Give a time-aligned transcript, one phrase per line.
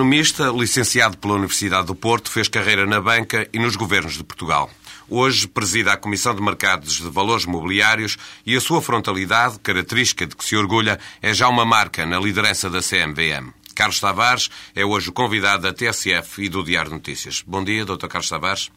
[0.00, 4.70] Economista, licenciado pela Universidade do Porto, fez carreira na banca e nos governos de Portugal.
[5.06, 10.34] Hoje preside a Comissão de Mercados de Valores Mobiliários e a sua frontalidade, característica de
[10.34, 13.52] que se orgulha, é já uma marca na liderança da CMVM.
[13.74, 17.44] Carlos Tavares é hoje o convidado da TSF e do Diário Notícias.
[17.46, 18.06] Bom dia, Dr.
[18.06, 18.70] Carlos Tavares.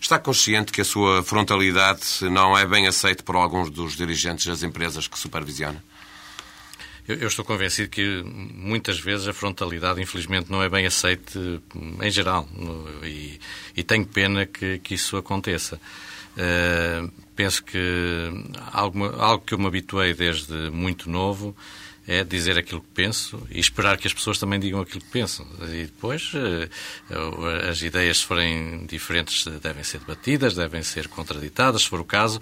[0.00, 4.62] Está consciente que a sua frontalidade não é bem aceita por alguns dos dirigentes das
[4.62, 5.82] empresas que supervisiona?
[7.06, 11.38] Eu, eu, estou convencido que muitas vezes a frontalidade, infelizmente, não é bem aceite
[12.02, 12.48] em geral
[13.02, 13.38] e,
[13.76, 15.78] e, tenho pena que, que isso aconteça.
[16.34, 17.78] Uh, penso que
[18.72, 21.54] algo, algo que eu me habituei desde muito novo
[22.06, 25.46] é dizer aquilo que penso e esperar que as pessoas também digam aquilo que pensam.
[25.62, 31.88] E depois uh, as ideias, se forem diferentes, devem ser debatidas, devem ser contraditadas, se
[31.88, 32.40] for o caso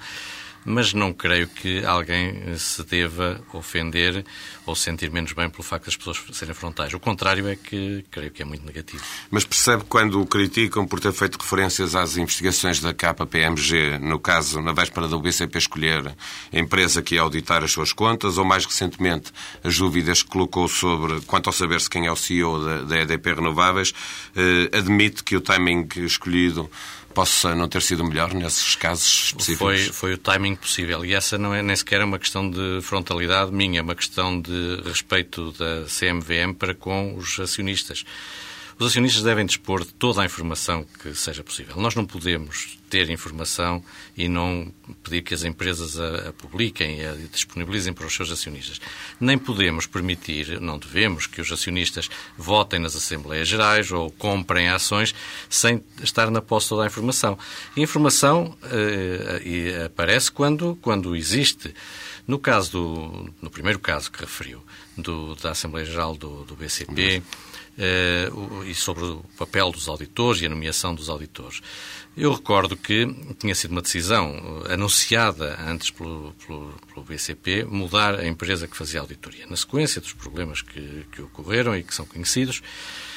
[0.64, 4.24] mas não creio que alguém se deva ofender
[4.64, 6.92] ou sentir menos bem pelo facto das pessoas serem frontais.
[6.94, 9.02] O contrário é que creio que é muito negativo.
[9.30, 14.60] Mas percebe quando o criticam por ter feito referências às investigações da KPMG, no caso,
[14.60, 16.14] na véspera da BCP escolher
[16.52, 19.32] a empresa que ia auditar as suas contas, ou mais recentemente
[19.64, 23.34] as dúvidas que colocou sobre quanto ao saber-se quem é o CEO da, da EDP
[23.34, 23.92] Renováveis,
[24.36, 26.70] eh, admite que o timing escolhido
[27.12, 29.58] possa não ter sido melhor nesses casos específicos?
[29.58, 31.04] Foi, foi o timing possível.
[31.04, 34.80] E essa não é nem sequer uma questão de frontalidade minha, é uma questão de
[34.84, 38.04] respeito da CMVM para com os acionistas.
[38.82, 41.76] Os acionistas devem dispor de toda a informação que seja possível.
[41.76, 43.80] Nós não podemos ter informação
[44.16, 44.74] e não
[45.04, 48.80] pedir que as empresas a, a publiquem e a disponibilizem para os seus acionistas.
[49.20, 55.14] Nem podemos permitir, não devemos, que os acionistas votem nas Assembleias Gerais ou comprem ações
[55.48, 57.38] sem estar na posse toda a informação.
[57.76, 61.72] A informação eh, aparece quando, quando existe.
[62.26, 64.60] No caso do, no primeiro caso que referiu,
[64.96, 67.22] do, da Assembleia Geral do, do BCP,
[68.66, 71.62] e sobre o papel dos auditores e a nomeação dos auditores.
[72.14, 73.06] Eu recordo que
[73.38, 78.76] tinha sido uma decisão eh, anunciada antes pelo, pelo, pelo, BCP mudar a empresa que
[78.76, 79.46] fazia auditoria.
[79.46, 83.11] Na sequência dos problemas que, que ocorreram e que são conhecidos, eh,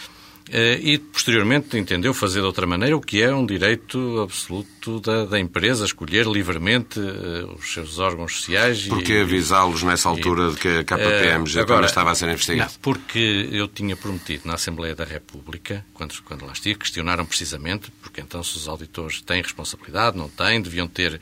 [0.51, 5.39] e posteriormente entendeu fazer de outra maneira, o que é um direito absoluto da, da
[5.39, 8.87] empresa, escolher livremente uh, os seus órgãos sociais.
[8.87, 12.29] Por que avisá-los nessa altura e, de que a KPMG uh, agora, estava a ser
[12.29, 12.71] investigada?
[12.81, 18.21] Porque eu tinha prometido na Assembleia da República, quando, quando lá estive, questionaram precisamente, porque
[18.21, 21.19] então se os auditores têm responsabilidade, não têm, deviam ter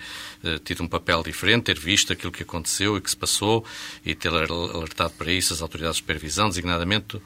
[0.66, 3.64] tido um papel diferente, ter visto aquilo que aconteceu e que se passou
[4.06, 7.22] e ter alertado para isso as autoridades de supervisão, designadamente.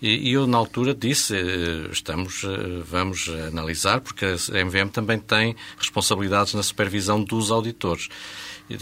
[0.00, 1.39] E, e eu, na altura, disse eh,
[1.90, 8.08] estamos, eh, vamos analisar, porque a MVM também tem responsabilidades na supervisão dos auditores.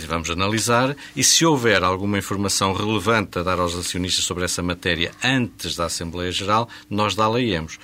[0.06, 5.12] Vamos analisar e se houver alguma informação relevante a dar aos acionistas sobre essa matéria
[5.24, 7.78] antes da Assembleia Geral, nós dá-la-íamos.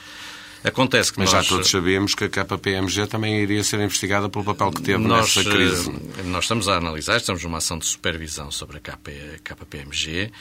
[0.65, 1.45] Acontece que Mas nós...
[1.45, 5.37] já todos sabíamos que a KPMG também iria ser investigada pelo papel que teve nós,
[5.37, 5.91] nessa crise.
[6.19, 10.33] Eh, nós estamos a analisar, estamos numa ação de supervisão sobre a KPMG,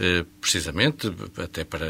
[0.00, 1.88] eh, precisamente até para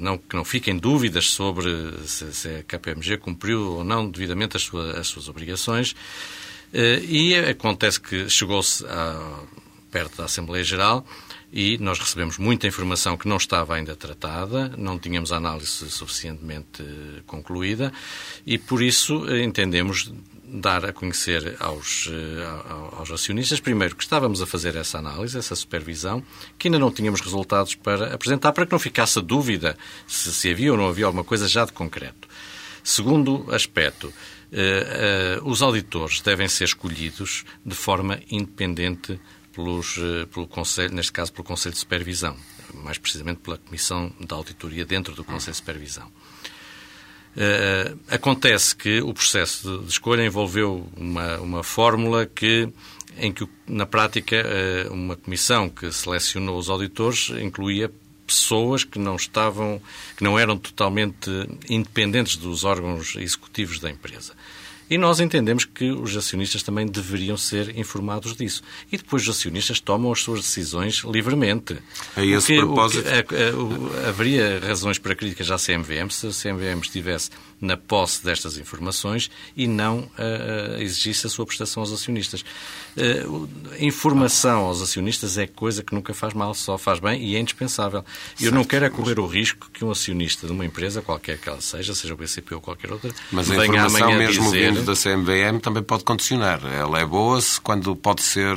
[0.00, 1.70] não, que não fiquem dúvidas sobre
[2.06, 5.94] se, a KPMG cumpriu ou não devidamente as, suas, as suas obrigações.
[6.74, 8.84] Eh, e acontece que chegou-se
[9.92, 11.06] perto da Assembleia Geral
[11.52, 16.84] e nós recebemos muita informação que não estava ainda tratada, não tínhamos a análise suficientemente
[17.26, 17.92] concluída
[18.46, 20.12] e, por isso, entendemos
[20.50, 25.54] dar a conhecer aos, eh, aos acionistas, primeiro, que estávamos a fazer essa análise, essa
[25.54, 26.22] supervisão,
[26.58, 29.76] que ainda não tínhamos resultados para apresentar, para que não ficasse dúvida
[30.06, 32.26] se, se havia ou não havia alguma coisa já de concreto.
[32.82, 34.12] Segundo aspecto,
[34.50, 39.20] eh, eh, os auditores devem ser escolhidos de forma independente
[39.58, 42.36] pelos, eh, pelo Conselho, neste caso pelo Conselho de Supervisão,
[42.84, 46.06] mais precisamente pela Comissão de Auditoria dentro do Conselho de Supervisão.
[47.36, 52.68] Uh, acontece que o processo de escolha envolveu uma, uma fórmula que,
[53.16, 57.92] em que, na prática, uh, uma comissão que selecionou os auditores incluía
[58.26, 59.80] pessoas que não estavam,
[60.16, 61.30] que não eram totalmente
[61.68, 64.34] independentes dos órgãos executivos da empresa.
[64.90, 68.62] E nós entendemos que os acionistas também deveriam ser informados disso.
[68.90, 71.76] E depois os acionistas tomam as suas decisões livremente.
[72.16, 73.02] A esse que, propósito...
[73.02, 77.30] Que, a, a, haveria razões para críticas à CMVM se a CMVM estivesse
[77.60, 82.44] na posse destas informações e não uh, exigisse a sua prestação aos acionistas.
[82.96, 87.40] Uh, informação aos acionistas é coisa que nunca faz mal, só faz bem e é
[87.40, 88.04] indispensável.
[88.40, 91.48] Eu não quero é correr o risco que um acionista de uma empresa, qualquer que
[91.48, 94.72] ela seja, seja o BCP ou qualquer outra, mas a venha informação amanhã mesmo dizer...
[94.72, 96.60] vindo da CMVM também pode condicionar.
[96.64, 98.56] Ela é boa se quando pode ser,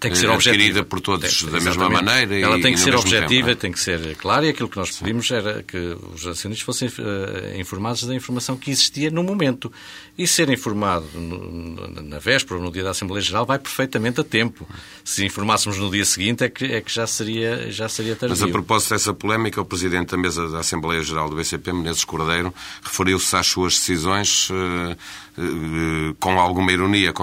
[0.00, 0.84] tem que ser adquirida objetiva.
[0.84, 2.38] por todos tem, da mesma maneira.
[2.38, 3.54] Ela e, tem que ser objetiva, tempo, é?
[3.54, 5.76] tem que ser clara e aquilo que nós pedimos era que
[6.14, 9.72] os acionistas fossem uh, informados da informação que existia no momento.
[10.20, 14.24] E ser informado no, na véspera ou no dia da Assembleia Geral vai perfeitamente a
[14.24, 14.68] tempo.
[15.02, 18.36] Se informássemos no dia seguinte é que, é que já, seria, já seria tardio.
[18.38, 22.04] Mas a propósito dessa polémica, o Presidente da Mesa da Assembleia Geral do BCP, Menezes
[22.04, 22.52] Cordeiro,
[22.82, 24.96] referiu-se às suas decisões eh,
[25.38, 27.14] eh, com alguma ironia,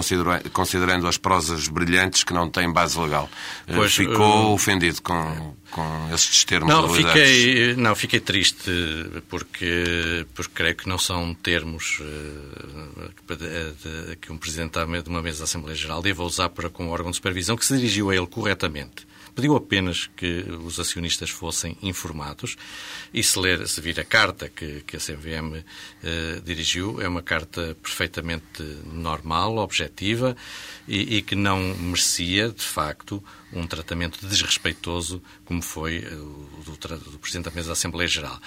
[0.51, 3.29] considerando as prosas brilhantes que não têm base legal.
[3.67, 8.71] Eh, Pois, Ficou uh, ofendido com, com estes termos Não, fiquei, não, fiquei triste
[9.29, 12.01] porque, porque creio que não são termos
[14.21, 17.11] que- um Presidente de uma mesa da Assembleia Geral deva usar para com o órgão
[17.11, 19.07] de supervisão que se dirigiu a ele corretamente.
[19.35, 22.55] Pediu apenas que os acionistas fossem informados
[23.13, 25.63] e se ler, se vir a carta que, que a CMVM
[26.03, 30.35] eh, dirigiu, é uma carta perfeitamente normal, objetiva
[30.87, 37.11] e, e que não merecia, de facto, um tratamento desrespeitoso como foi eh, o do,
[37.11, 38.39] do Presidente da Mesa da Assembleia Geral.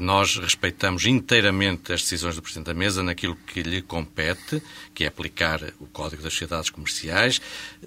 [0.00, 4.62] Nós respeitamos inteiramente as decisões do Presidente da Mesa naquilo que lhe compete,
[4.94, 7.40] que é aplicar o Código das Sociedades Comerciais,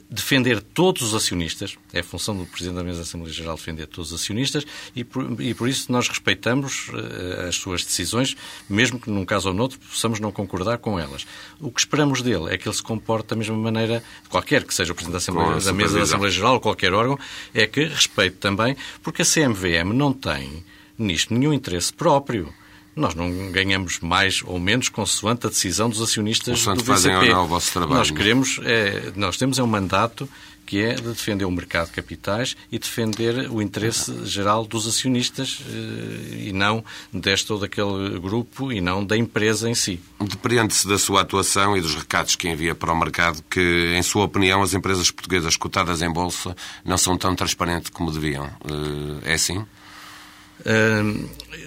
[0.09, 3.87] defender todos os acionistas, é a função do Presidente da Mesa da Assembleia Geral defender
[3.87, 4.65] todos os acionistas
[4.95, 8.35] e por, e por isso nós respeitamos eh, as suas decisões,
[8.69, 11.25] mesmo que num caso ou noutro possamos não concordar com elas.
[11.59, 14.91] O que esperamos dele é que ele se comporte da mesma maneira, qualquer que seja
[14.91, 16.03] o Presidente da, Assembleia, da Mesa da.
[16.03, 17.17] Assembleia Geral ou qualquer órgão,
[17.53, 20.63] é que respeite também, porque a CMVM não tem
[20.97, 22.53] nisto nenhum interesse próprio.
[22.95, 27.29] Nós não ganhamos mais ou menos consoante a decisão dos acionistas Consoante do fazem BCP.
[27.29, 28.13] ou não o vosso trabalho, Nós é?
[28.13, 30.27] queremos, é, nós temos é um mandato
[30.67, 35.61] que é de defender o mercado de capitais e defender o interesse geral dos acionistas
[35.65, 39.99] eh, e não deste ou daquele grupo e não da empresa em si.
[40.19, 44.25] Depreende-se da sua atuação e dos recados que envia para o mercado que, em sua
[44.25, 48.45] opinião, as empresas portuguesas cotadas em bolsa não são tão transparentes como deviam.
[48.45, 49.65] Eh, É assim?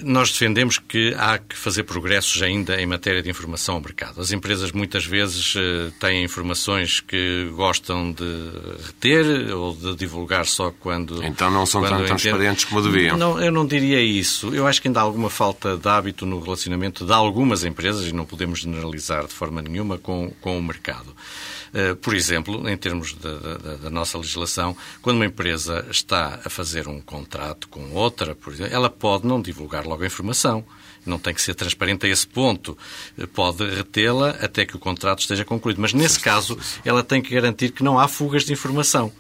[0.03, 4.21] Nós defendemos que há que fazer progressos ainda em matéria de informação ao mercado.
[4.21, 8.51] As empresas muitas vezes eh, têm informações que gostam de
[8.87, 11.23] reter ou de divulgar só quando.
[11.25, 13.17] Então não são tão transparentes como deviam.
[13.17, 14.55] Não, eu não diria isso.
[14.55, 18.13] Eu acho que ainda há alguma falta de hábito no relacionamento de algumas empresas, e
[18.13, 21.15] não podemos generalizar de forma nenhuma, com, com o mercado.
[21.73, 27.01] Eh, Por exemplo, em termos da, nossa legislação, quando uma empresa está a fazer um
[27.01, 30.65] contrato com outra, por exemplo, ela pode não divulgar logo a informação.
[31.07, 32.77] Não tem que ser transparente a esse ponto.
[33.19, 35.81] Eh, Pode retê-la até que o contrato esteja concluído.
[35.81, 39.13] Mas, nesse caso, ela tem que garantir que não há fugas de informação.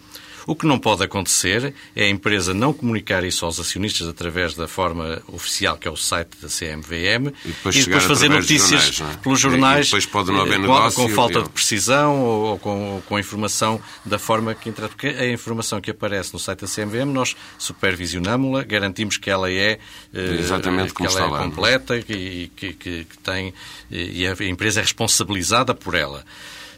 [0.50, 4.66] O que não pode acontecer é a empresa não comunicar isso aos acionistas através da
[4.66, 8.94] forma oficial, que é o site da CMVM, E depois chegar fazer através dos notícias
[8.96, 9.22] jornais, é?
[9.22, 11.48] pelos E- e jornais depois pode não haver eh, com- negócio com falta e- de
[11.50, 14.88] precisão ou, ou com, com a informação da forma que entra.
[14.88, 19.78] Porque a informação que aparece no site da CMVM, nós supervisionamos-la, garantimos que ela é,
[20.12, 21.38] eh, Exatamente que ela é é?
[21.44, 22.02] completa e
[22.56, 23.54] que, que- que tem
[23.88, 26.24] e a empresa é responsabilizada por ela.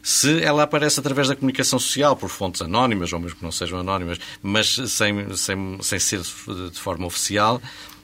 [0.02, 3.78] Se ela aparece através da comunicação social, por fontes anónimas, ou mesmo que não sejam
[3.78, 7.62] anónimas, mas sem, sem, sem ser de forma oficial,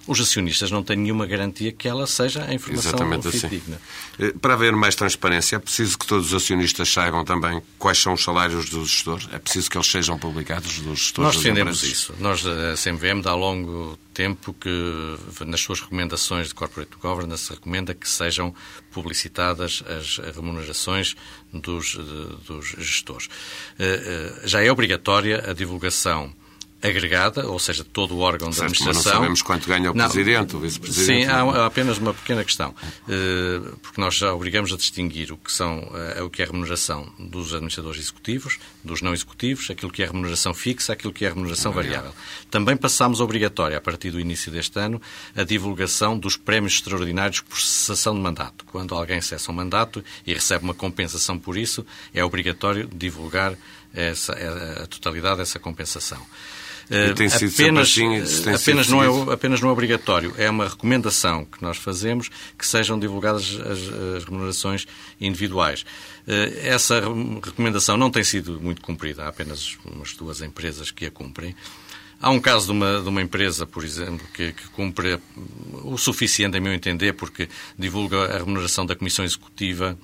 [0.08, 3.40] os acionistas não têm nenhuma garantia que ela seja a informação Exatamente assim.
[3.40, 3.80] fidedigna.
[4.18, 8.14] Eh, Para haver mais transparência, é preciso que todos os acionistas saibam também quais são
[8.14, 9.28] os salários dos gestores.
[9.32, 12.14] É preciso que eles sejam publicados dos gestores Nós defendemos isso.
[12.18, 18.08] Nós, a CMVM, há longo tempo que, nas suas recomendações de Corporate Governance, recomenda que
[18.08, 18.54] sejam
[18.90, 21.14] publicitadas as remunerações
[21.52, 23.28] dos, eh, dos gestores.
[23.78, 26.34] Eh, eh, Já é obrigatória a divulgação
[26.82, 29.20] agregada, ou seja, todo o órgão da Certo, mas não administração.
[29.20, 31.24] sabemos quanto ganha o Não, presidente, o vice-presidente.
[31.24, 32.74] Sim, há, há apenas uma pequena questão,
[33.08, 36.48] Eh, porque nós já obrigamos a distinguir o que, são, eh, o que é a
[36.48, 41.24] remuneração dos administradores executivos, dos não executivos, aquilo que é a remuneração fixa, aquilo que
[41.24, 42.12] é a remuneração variável.
[42.50, 45.00] Também passámos obrigatória, a partir do início deste ano,
[45.34, 48.64] a divulgação dos prémios extraordinários por cessação de mandato.
[48.66, 53.54] Quando alguém cessa um mandato e recebe uma compensação por isso, é obrigatório divulgar
[53.94, 54.32] essa,
[54.82, 56.20] a totalidade dessa compensação.
[56.90, 60.34] E tem sido apenas, sempre assim, tem apenas, sido não é, apenas não é obrigatório,
[60.38, 64.86] é uma recomendação que nós fazemos que sejam divulgadas as, as remunerações
[65.20, 65.84] individuais.
[66.26, 67.00] Eh, Essa
[67.44, 71.54] recomendação não tem sido muito cumprida, há apenas umas duas empresas que a cumprem.
[72.20, 75.18] Há um caso de uma, de uma empresa, por exemplo, que, que cumpre
[75.84, 79.96] o suficiente, em meu entender, porque divulga a remuneração da Comissão Executiva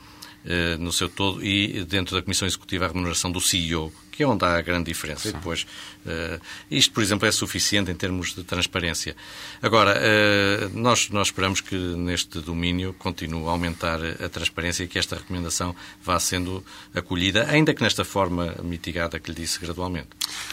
[0.47, 4.27] eh, no seu todo e dentro da Comissão Executiva a remuneração do CEO, que é
[4.27, 5.33] onde há a grande diferença.
[5.33, 5.67] Depois,
[6.07, 6.41] eh,
[6.71, 9.17] isto, por exemplo, é suficiente em termos de transparência.
[9.63, 14.99] Agora, eh, nós, nós esperamos que neste domínio continue a aumentar a transparência e que
[14.99, 20.09] esta recomendação vá sendo acolhida, ainda que nesta forma mitigada que lhe disse gradualmente.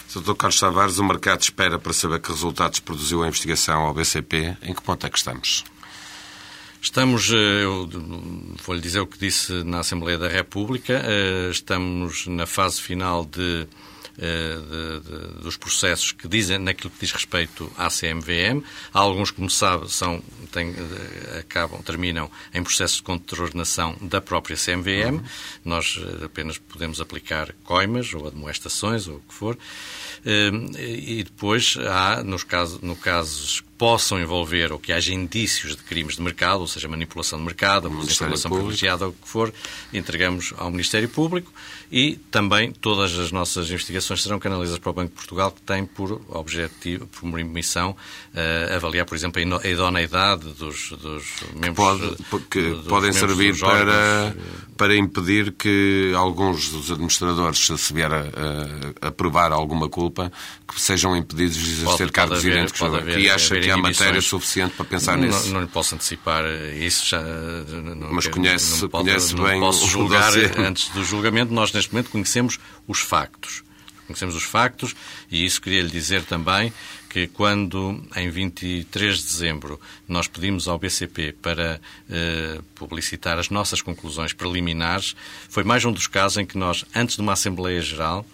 [0.08, 0.36] Sr.
[0.36, 4.58] Carlos Tavares, o mercado espera para saber que resultados produziu a investigação ao BCP.
[4.62, 5.63] Em que ponto é que estamos?
[6.81, 7.88] Estamos, eh, eu
[8.65, 13.67] vou-lhe dizer o que disse na Assembleia da República, eh, estamos na fase final de,
[14.17, 18.63] eh, de, de, dos processos que dizem naquilo que diz respeito à CMVM.
[18.91, 20.73] Há alguns, como sabe, são, têm,
[21.39, 25.17] acabam, terminam em processos de contraordenação da própria CMVM.
[25.17, 25.23] Uhum.
[25.63, 29.55] Nós apenas podemos aplicar coimas ou admoestações ou o que for.
[30.25, 36.15] E depois há, nos casos, no casos possam envolver ou que haja indícios de crimes
[36.15, 39.51] de mercado, ou seja, manipulação de mercado, manipulação privilegiada, ou o que for,
[39.91, 41.51] entregamos ao Ministério Público
[41.91, 45.83] e também todas as nossas investigações serão canalizadas para o Banco de Portugal, que tem
[45.83, 47.95] por objetivo, por missão,
[48.35, 52.15] uh, avaliar, por exemplo, a idoneidade dos, dos membros.
[52.29, 54.35] Pode, que dos podem servir para,
[54.77, 58.19] para impedir que alguns dos administradores, se vier a,
[59.01, 60.31] a, a provar alguma culpa,
[60.67, 62.79] que sejam impedidos de exercer pode, cargos idênticos.
[63.17, 65.46] E acha que há matéria suficiente para pensar não, nisso?
[65.48, 66.44] Não, não lhe posso antecipar
[66.80, 67.08] isso.
[67.08, 71.54] Já, não, Mas conhece, não posso, conhece não bem posso o julgar antes do julgamento.
[71.54, 73.63] Nós, neste momento, conhecemos os factos.
[74.08, 74.94] Conhecemos os factos
[75.32, 76.74] e isso queria lhe dizer também
[77.10, 83.82] que quando, em 23 de dezembro, nós pedimos ao BCP para eh, publicitar as nossas
[83.82, 85.16] conclusões preliminares,
[85.50, 88.25] foi mais um dos casos em que nós, antes de uma Assembleia Geral,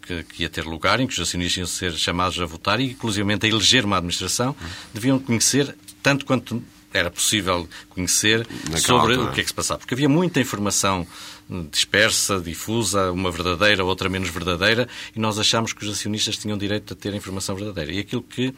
[0.00, 2.92] que, que, ia ter lugar, em que os acionistas iam ser chamados a votar e,
[2.92, 4.56] inclusive, a eleger uma administração,
[4.92, 9.30] deviam conhecer, tanto quanto era possível conhecer, Naquela sobre altura.
[9.30, 9.80] o que é que se passava.
[9.80, 11.06] Porque havia muita informação
[11.70, 16.94] dispersa, difusa, uma verdadeira, outra menos verdadeira, e nós achámos que os acionistas tinham direito
[16.94, 17.92] a ter a informação verdadeira.
[17.92, 18.54] E aquilo que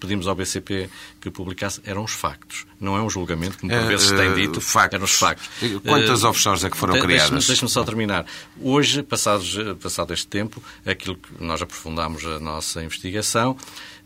[0.00, 0.88] pedimos ao BCP
[1.20, 2.66] que publicasse eram os factos.
[2.80, 4.94] Não é um julgamento, como por vezes se tem dito, Eh, factos.
[4.94, 5.48] eram os factos.
[5.86, 7.46] Quantas Eh, offshores é que foram criadas?
[7.46, 8.24] Deixe-me só terminar.
[8.60, 13.56] Hoje, passados, passado este tempo, aquilo que nós aprofundámos a nossa investigação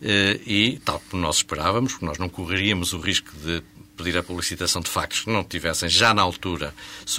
[0.03, 3.63] eh, e, tal como nós esperávamos, porque nós não correríamos o risco de
[3.97, 6.75] pedir a publicitação de factos que não tivessem já na altura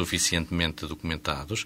[0.05, 1.65] suficientemente documentados,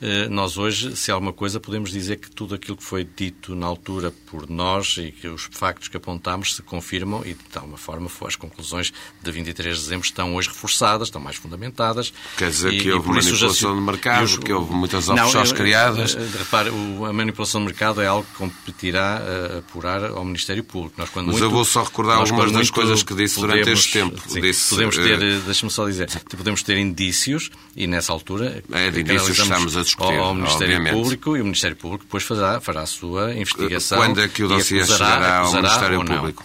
[0.00, 3.54] eh, nós hoje, se há alguma coisa, podemos dizer que tudo aquilo que foi dito
[3.54, 7.78] na altura por nós e que os factos que apontámos se confirmam e, de alguma
[7.78, 12.12] forma, as conclusões de 23 de dezembro estão hoje reforçadas, estão mais fundamentadas.
[12.36, 15.54] Quer dizer E- que houve isso manipulação aci- de mercado, os- que houve muitas eu-
[15.54, 16.14] criadas.
[16.16, 19.16] eh, Repare, a manipulação de mercado é algo que competirá
[19.54, 20.94] a apurar ao Ministério Público.
[20.98, 23.60] Nós, quando Mas muito, eu vou só recordar nós, algumas das coisas que disse durante
[23.60, 24.22] podemos- este tempo.
[24.28, 24.40] sim,
[24.70, 29.00] Podemos ter, eh, eh, deixa-me só dizer, podemos ter indícios e nessa altura É de
[29.00, 31.02] indícios estamos a discutir, ao, ao Ministério obviamente.
[31.02, 33.98] Público e o Ministério Público depois fará, fará a sua investigação.
[33.98, 36.04] Quando é que o dossiê acusará- chegará ao Ministério.
[36.04, 36.44] Público?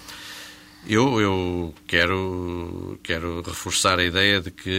[0.88, 4.70] Eu, eu quero, quero reforçar a ideia de que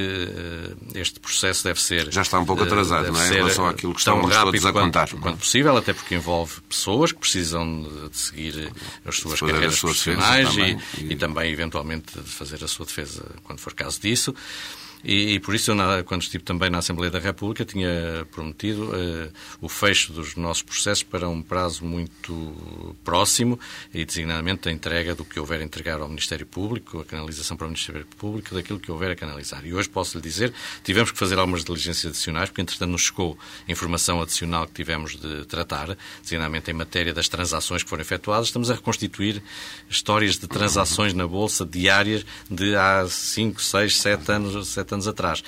[0.94, 2.12] eh, este processo deve ser.
[2.12, 3.28] Já está um pouco eh, atrasado, não é?
[3.28, 5.10] Em relação àquilo que estávamos rápido todos a quanto- contar.
[5.20, 8.72] Quanto possível, até porque envolve pessoas que precisam de, de seguir
[9.04, 12.62] as suas fazer carreiras sua defesa profissionais também, e, e- e também, eventualmente, de fazer
[12.62, 14.32] a sua defesa quando for caso disso.
[15.04, 19.30] E, e por isso, eu, quando estive também na Assembleia da República, tinha prometido eh,
[19.60, 23.58] o fecho dos nossos processos para um prazo muito próximo
[23.92, 27.66] e, designadamente, a entrega do que houver a entregar ao Ministério Público, a canalização para
[27.66, 29.64] o Ministério Público, daquilo que houver a canalizar.
[29.64, 33.38] E hoje posso lhe dizer, tivemos que fazer algumas diligências adicionais, porque, entretanto, nos chegou
[33.68, 38.48] informação adicional que tivemos de tratar, designadamente em matéria das transações que foram efetuadas.
[38.48, 39.42] Estamos a reconstituir
[39.88, 45.42] histórias de transações na Bolsa diárias de há 5, 6, 7 anos, 7 anos atrás.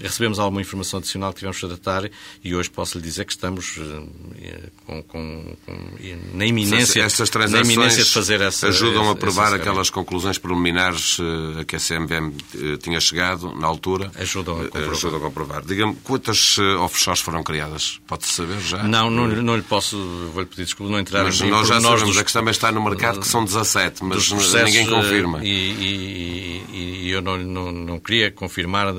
[0.00, 2.10] Recebemos alguma informação adicional que tivemos a tratar
[2.44, 5.88] e hoje posso lhe dizer que estamos eh, com, com, com-
[6.34, 8.68] na, iminência, Essas na iminência de fazer essa.
[8.68, 13.66] ajudam a provar aquelas conclusões preliminares eh, a que a CMVM eh, tinha chegado na
[13.66, 14.10] altura.
[14.16, 14.90] Ajudam a comprovar.
[14.92, 15.62] Ajudam a comprovar.
[15.64, 18.00] Diga-me, quantas offshores foram criadas?
[18.06, 18.82] Pode-se saber já?
[18.82, 19.96] Não, não, lhe- não lhe posso,
[20.32, 22.70] vou-lhe pedir desculpa, não entrar Mas em nós já sabemos, dos- a questão também está
[22.72, 25.44] no mercado, que são 17, mas ninguém confirma.
[25.44, 28.92] E, e- e- e eu não, não, não queria confirmar eh,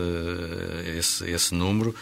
[0.98, 1.94] esse, esse número,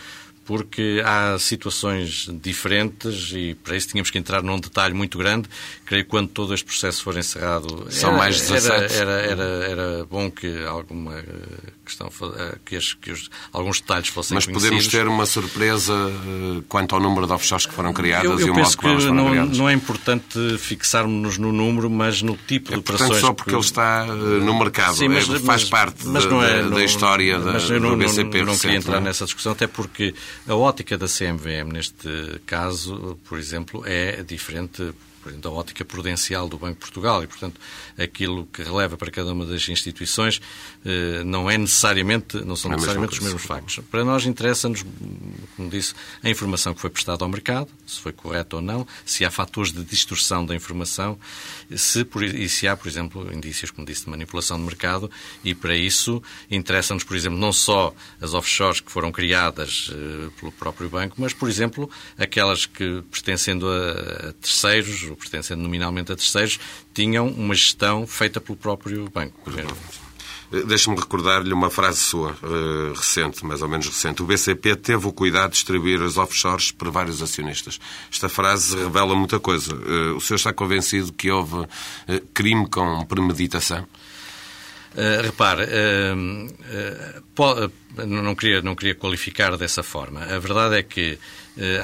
[0.46, 5.50] porque há situações diferentes e para isso tínhamos que entrar num detalhe muito grande.
[5.86, 7.88] Creio que quando todo este processo for encerrado...
[7.92, 8.94] São era, mais 17?
[8.96, 11.22] Era, era, era, era, bom que alguma
[11.88, 12.10] questão,
[12.66, 14.70] que, as, que os, alguns detalhes fossem Mas conhecidos.
[14.70, 18.48] podemos ter uma surpresa uh, quanto ao número de offshores que foram criadas eu, eu
[18.48, 19.58] e o modo como elas foram não, criadas?
[19.58, 23.10] não é importante fixarmos-nos no número, mas no tipo é, de operações...
[23.10, 24.96] Portanto, só porque ele está uh, no mercado.
[24.96, 27.70] Sim, mas, é, faz mas, parte mas da, não é, da, não, história da, mas
[27.70, 30.14] eu não, do BCP não, não recente, queria entrar não nessa discussão, até porque
[30.48, 34.94] a ótica da CMVM, neste caso, por exemplo, é diferente
[35.30, 37.60] exemplo, da ótica prudencial do Banco de Portugal e, portanto,
[37.98, 40.42] aquilo que releva para cada uma das instituições
[40.86, 43.80] eh, não é necessariamente, não são É necessariamente os mesmos factos.
[43.90, 44.86] Para nós interessa-nos,
[45.56, 45.94] como disse,
[46.24, 49.72] a informação que foi prestada ao mercado, se foi correta ou não, se há fatores
[49.72, 51.18] de distorção da informação,
[51.76, 55.10] se, por, e se há, por exemplo, indícios, como disse, de manipulação de mercado,
[55.44, 60.52] e para isso interessa-nos, por exemplo, não só as offshores que foram criadas eh, pelo
[60.52, 66.60] próprio banco, mas, por exemplo, aquelas que, pertencendo a, terceiros, pertencendo nominalmente a terceiros,
[66.94, 69.38] tinham uma gestão feita pelo próprio banco.
[70.52, 74.22] Eh, Deixe-me recordar-lhe uma frase sua, uh, recente, mais ou menos recente.
[74.22, 77.80] O BCP teve o cuidado de distribuir as offshores para vários acionistas.
[78.12, 79.76] Esta frase revela muita coisa.
[79.76, 81.68] Uh, o senhor está convencido que houve uh,
[82.34, 83.86] crime com premeditação?
[84.98, 86.48] Uh, repare, uh,
[87.38, 90.24] uh, não, queria, não queria qualificar dessa forma.
[90.24, 91.20] A verdade é que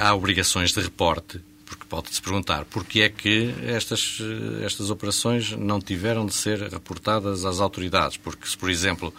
[0.00, 1.40] há obrigações de reporte,
[1.84, 4.18] porque pode-se perguntar porquê é que estas,
[4.64, 8.16] estas operações não tiveram de ser reportadas às autoridades.
[8.16, 9.14] Porque se, por exemplo,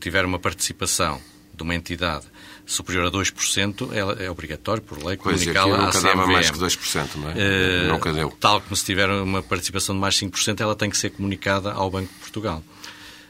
[0.00, 1.20] tiver uma participação
[1.54, 2.24] de uma entidade
[2.64, 6.16] superior a 2%, é, é obrigatório, por lei, comunicá-la à nunca CMVM.
[6.16, 7.34] dava mais que 2%, não é?
[7.34, 8.30] Uh, nunca deu.
[8.38, 11.90] Tal como se tiver uma participação de mais 5%, ela tem que ser comunicada ao
[11.90, 12.62] Banco de Portugal.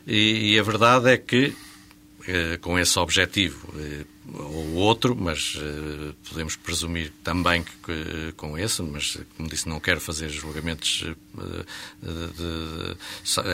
[0.06, 4.04] E, e a verdade é que, uh, com esse objetivo, uh,
[4.34, 9.80] ou outro, mas uh, podemos presumir também que, que, com esse, mas como disse, não
[9.80, 12.96] quero fazer julgamentos, uh, de,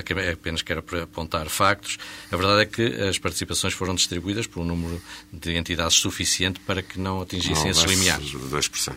[0.09, 1.99] de, apenas quero apontar factos.
[2.31, 5.01] A verdade é que as participações foram distribuídas por um número
[5.33, 8.33] de entidades suficiente para que não atingissem não, esses limiares.
[8.33, 8.93] 2%.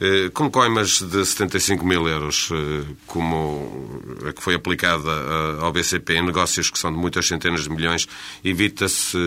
[0.00, 2.50] Uh, com coimas de 75 mil euros,
[3.06, 5.10] como a que foi aplicada
[5.60, 8.06] ao BCP em negócios que são de muitas centenas de milhões,
[8.44, 9.18] evita-se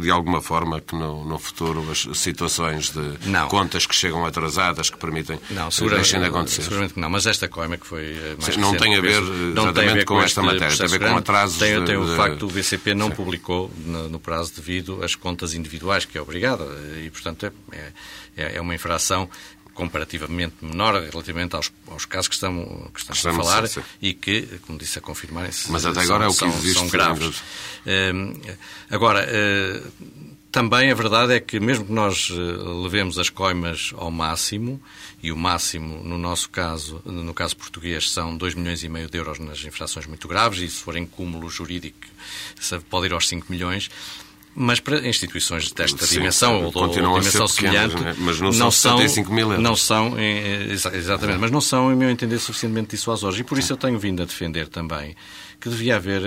[0.00, 3.48] de alguma forma que no, no futuro as situações de não.
[3.48, 6.62] contas que chegam atrasadas que permitem não, que deixem de acontecer.
[6.62, 8.09] Seguramente que não, mas esta coima que foi
[8.40, 10.86] mais Não recente, tem a ver não tem a ver com, com esta matéria, tem
[10.86, 11.58] a ver com atrasos.
[11.58, 12.16] Tem, de, tem o de...
[12.16, 13.14] facto do BCP não Sim.
[13.14, 16.66] publicou no, no, prazo devido as contas individuais, que é obrigado,
[17.04, 17.92] e portanto é,
[18.36, 19.28] é, é uma infração
[19.74, 23.86] comparativamente menor relativamente aos, aos casos que, estamos, que estamos, estamos a falar sim, sim.
[24.02, 26.74] e que, como disse, a confirmarem-se Mas até são, agora é o que são, existe.
[26.74, 27.38] são graves.
[27.38, 28.56] Uh,
[28.90, 29.90] agora, uh,
[30.52, 32.28] também a verdade é que, mesmo que nós
[32.82, 34.82] levemos as coimas ao máximo,
[35.22, 39.18] e o máximo, no nosso caso, no caso português, são 2 milhões e meio de
[39.18, 41.98] euros nas infrações muito graves, e se for em cúmulo jurídico,
[42.88, 43.90] pode ir aos 5 milhões,
[44.54, 48.98] mas para instituições desta Sim, dimensão ou de dimensão semelhante, pequenas, mas não, não são
[48.98, 49.62] 75 mil euros.
[49.62, 53.38] Não são, exatamente, mas não são, em meu entender, suficientemente dissuasores.
[53.38, 55.14] E por isso eu tenho vindo a defender também
[55.60, 56.22] que devia haver,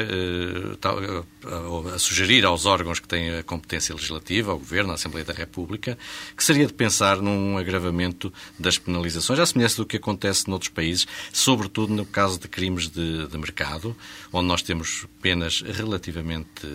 [1.93, 5.97] a sugerir aos órgãos que têm a competência legislativa, ao Governo, à Assembleia da República,
[6.37, 11.07] que seria de pensar num agravamento das penalizações, à semelhança do que acontece noutros países,
[11.31, 13.95] sobretudo no caso de crimes de, de mercado,
[14.31, 16.67] onde nós temos penas relativamente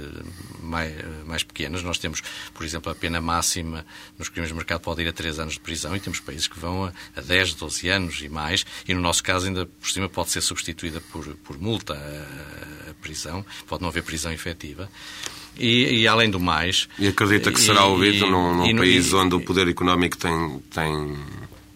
[0.60, 0.92] mais,
[1.26, 1.82] mais pequenas.
[1.82, 3.86] Nós temos, por exemplo, a pena máxima
[4.18, 6.58] nos crimes de mercado pode ir a 3 anos de prisão e temos países que
[6.58, 10.08] vão a, a 10, 12 anos e mais, e no nosso caso ainda por cima
[10.08, 11.94] pode ser substituída por, por multa
[12.90, 14.88] a, prisão, pode não haver prisão efetiva.
[15.56, 16.88] E, e, além do mais.
[16.98, 20.62] E acredita que será ouvido e, num, num e, país onde o poder económico tem,
[20.72, 21.16] tem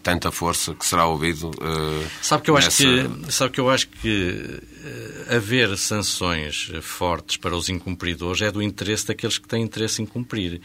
[0.02, 1.48] tanta força que será ouvido.
[1.48, 2.68] Uh, sabe que eu nessa...
[2.68, 8.50] acho que sabe que eu acho que uh, haver sanções fortes para os incumpridores é
[8.50, 10.60] do interesse daqueles que têm interesse em cumprir.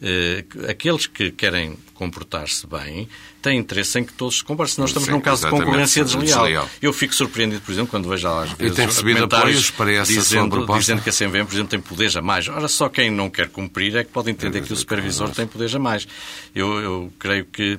[0.00, 3.08] Uh, aqueles que querem comportar-se bem
[3.40, 4.76] têm interesse em que todos se comportem.
[4.78, 6.44] Nós estamos Sim, num caso de concorrência desleal.
[6.44, 6.70] desleal.
[6.80, 10.66] Eu fico surpreendido, por exemplo, quando vejo às vezes tem recebido apoios para essa dizendo,
[10.78, 12.48] dizendo que a CMVM, por exemplo, tem poderes a mais.
[12.48, 15.74] Ora, só quem não quer cumprir é que pode entender que o supervisor tem poderes
[15.74, 16.08] a mais.
[16.54, 17.78] Eu, eu creio que...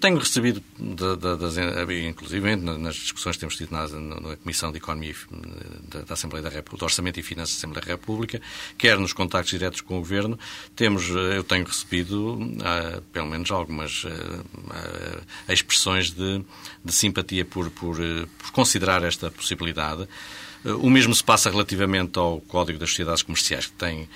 [0.00, 1.56] Tenho recebido, da, da, das,
[2.08, 5.14] inclusive nas discussões que temos tido na, na Comissão de Economia
[6.06, 8.40] da, Assembleia da República, do Orçamento e Finanças da Assembleia da República,
[8.78, 10.38] quer nos contactos diretos com o Governo,
[10.76, 16.44] temos, eu tenho recebido, uh, pelo menos algumas uh, uh, expressões de,
[16.84, 17.96] de simpatia por, por,
[18.38, 20.08] por, considerar esta possibilidade.
[20.64, 24.08] O mesmo se passa relativamente ao Código das Sociedades Comerciais, que tem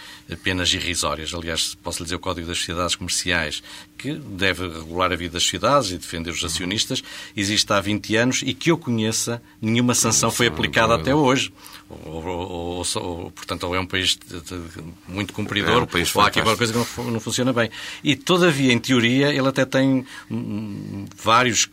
[0.43, 1.33] penas irrisórias.
[1.33, 3.63] Aliás, posso lhe dizer o Código das Sociedades Comerciais,
[3.97, 7.03] que deve regular a vida das sociedades e defender os acionistas,
[7.35, 11.51] existe há 20 anos e que eu conheça, nenhuma sanção foi aplicada até hoje.
[11.89, 14.61] Ou, ou, ou, portanto, ou é um país de, de,
[15.07, 17.71] muito cumpridor, é um ou há aqui alguma coisa que não, não, funciona bem.
[18.03, 21.69] E, todavia, em teoria, ele até tem hum, vários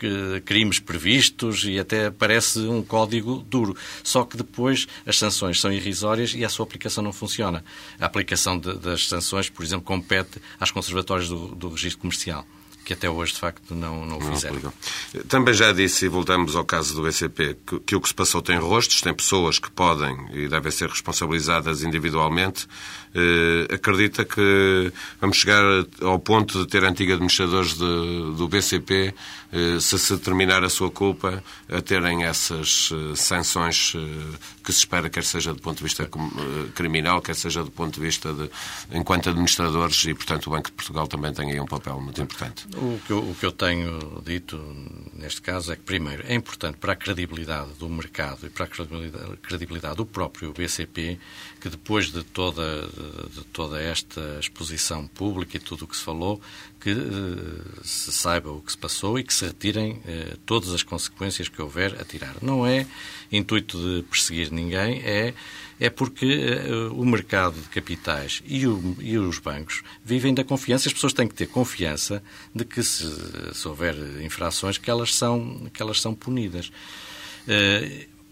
[0.46, 3.76] crimes previstos e até parece um código duro.
[4.04, 7.63] Só que depois as sanções são irrisórias e a sua aplicação não funciona.
[8.00, 12.45] A aplicação de, das sanções, por exemplo, compete às conservatórias do, do registro comercial
[12.84, 14.60] que até hoje, de facto, não, não o fizeram.
[14.60, 18.13] Não Também já disse, e voltamos ao caso do BCP, que, que, o que se
[18.13, 22.67] passou tem rostos, tem pessoas que podem e devem ser responsabilizadas individualmente.
[23.13, 25.63] Eh, acredita que vamos chegar
[26.02, 29.13] ao ponto de ter antigos administradores de, do BCP,
[29.52, 33.93] eh, se se terminar a sua culpa, a terem essas eh, sanções
[34.63, 36.10] que se espera, quer seja do ponto de vista
[36.74, 38.50] criminal, quer seja do ponto de vista de,
[38.93, 42.65] enquanto administradores, e, portanto, o Banco de Portugal também tem aí um papel muito importante.
[42.78, 44.58] O que, eu, o que eu tenho dito
[45.13, 49.38] neste caso é que, primeiro, é importante para a credibilidade do mercado e para a
[49.38, 51.19] credibilidade do próprio BCP
[51.62, 52.88] que depois de toda,
[53.32, 56.41] de toda esta exposição pública e tudo o que se falou,
[56.80, 60.82] que uh, se saiba o que se passou e que se retirem uh, todas as
[60.82, 62.36] consequências que houver a tirar.
[62.41, 62.88] Não é
[63.32, 65.36] intuito de perseguir ninguém, é,
[65.80, 70.89] é porque uh, o mercado de capitais e, o, e, os bancos vivem da confiança.
[70.89, 73.06] As pessoas têm que ter confiança de que se,
[73.54, 76.71] se houver infrações que elas são, que elas são punidas.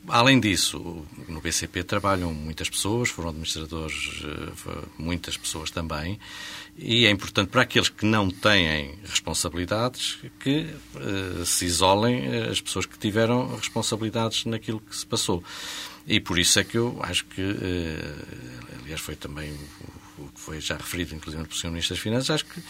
[0.10, 6.20] Além disso, no BCP trabalham muitas pessoas, foram administradores eh, muitas pessoas também,
[6.78, 12.60] e é importante para aqueles que não têm responsabilidades que uh, se isolem eh, as
[12.60, 15.44] pessoas que tiveram responsabilidades naquilo que se passou.
[16.08, 17.42] E por isso é que eu acho que,
[18.82, 19.54] aliás, foi também
[20.18, 21.68] o que foi já referido, inclusive pelo Sr.
[21.68, 22.62] Ministro das Finanças, acho que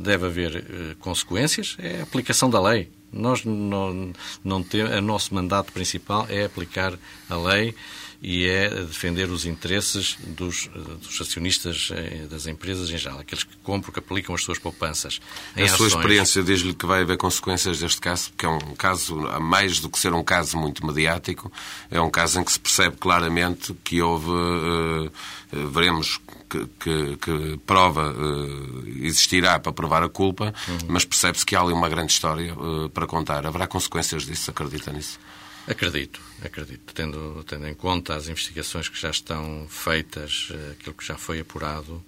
[0.00, 2.90] deve haver consequências, é a aplicação da lei.
[3.16, 4.12] Nós não,
[4.44, 6.94] não temos, o nosso mandato principal é aplicar
[7.28, 7.74] a lei
[8.22, 10.68] e é defender os interesses dos,
[11.02, 15.20] dos, acionistas eh, das empresas em geral, aqueles que compram, que aplicam as suas poupanças.
[15.54, 15.76] A ações.
[15.76, 19.80] sua experiência diz-lhe que vai haver consequências deste caso, porque é um caso, a mais
[19.80, 21.52] do que ser um caso muito mediático,
[21.90, 25.12] é um caso em que se percebe claramente que houve, uh,
[25.52, 30.78] veremos que, que, que prova uh, existirá para provar a culpa, uhum.
[30.88, 33.46] mas percebe-se que há ali uma grande história uh, para contar.
[33.46, 34.50] Haverá consequências disso?
[34.50, 35.18] Acredita nisso?
[35.66, 36.94] Acredito, acredito.
[36.94, 41.40] Tendo, tendo em conta as investigações que já estão feitas, uh, aquilo que já foi
[41.40, 42.02] apurado,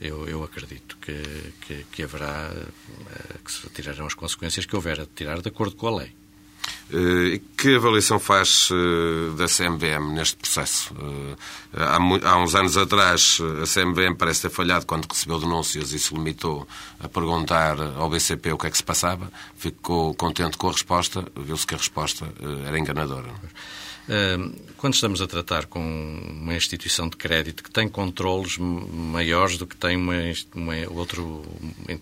[0.00, 1.22] eu, eu acredito que,
[1.60, 2.52] que, que haverá,
[3.44, 6.23] que se tirarão as consequências que houver a tirar de acordo com a lei.
[6.92, 10.94] Eh, que avaliação faz eh, da CMVM neste processo?
[11.00, 11.82] Eh,
[12.22, 16.68] há uns anos atrás, a CMVM parece ter falhado quando recebeu denúncias e se limitou
[17.00, 19.32] a perguntar ao BCP o que é que se passava.
[19.56, 22.26] Ficou contente com a resposta, viu-se que a resposta
[22.66, 23.30] era enganadora.
[24.76, 29.74] Quando estamos a tratar com uma instituição de crédito que tem controles maiores do que
[29.74, 30.12] tem uma,
[30.54, 31.42] uma outro,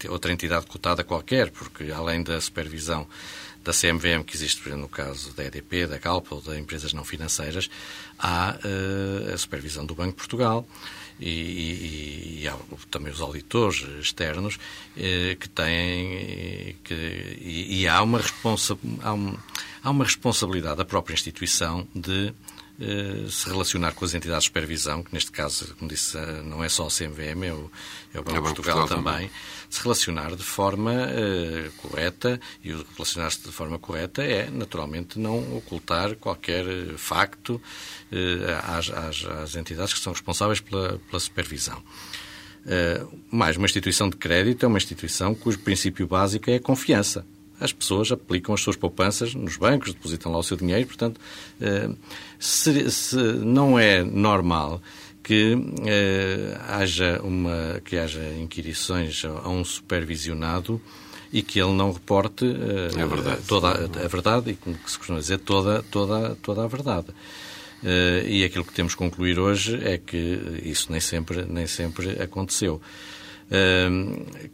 [0.09, 3.07] outra entidade cotada qualquer, porque além da supervisão
[3.63, 6.93] da CMVM que existe, por exemplo, no caso da EDP, da Galp ou de empresas
[6.93, 7.71] não financeiras,
[8.19, 10.67] há uh, a supervisão do Banco de Portugal
[11.21, 12.57] e, e, e há
[12.91, 16.95] também os auditores externos uh, que têm que,
[17.41, 19.37] e, e, há uma responsa, há, um,
[19.83, 22.33] há uma responsabilidade da própria instituição de
[23.31, 26.69] se relacionar com as entidades de supervisão, que neste caso, como disse, eh, não é
[26.69, 27.71] só a CMVM, é o,
[28.15, 29.31] é o Banco, é Banco Portugal, Portugal também, também,
[29.71, 35.57] se relacionar de forma uh, correta, e o relacionar-se de forma correta é, naturalmente, não
[35.57, 36.65] ocultar qualquer
[36.97, 41.83] facto uh, às, às, às, entidades que são responsáveis pela, pela supervisão.
[42.65, 47.27] Uh, mais, uma instituição de crédito é uma instituição cujo princípio básico é a confiança
[47.63, 51.21] as pessoas aplicam as suas poupanças nos bancos, depositam lá o seu dinheiro, portanto,
[51.61, 51.89] eh,
[52.39, 54.81] se, se não é normal
[55.23, 60.81] que eh, haja uma que haja inquirições a um supervisionado
[61.33, 63.43] e que ele não reporte eh, é verdade.
[63.47, 68.27] toda a, a, verdade e como se costuma dizer toda toda toda a verdade uh,
[68.27, 72.81] e aquilo que temos que concluir hoje é que isso nem sempre nem sempre aconteceu
[73.49, 74.51] uh,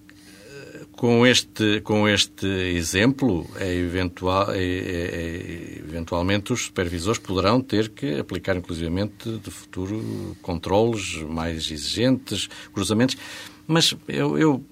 [0.99, 7.91] com este, com este exemplo, é eventual, é, é, é, eventualmente os supervisores poderão ter
[7.91, 13.17] que aplicar, inclusivamente, de futuro, controles mais exigentes, cruzamentos,
[13.65, 14.65] mas eu, eu,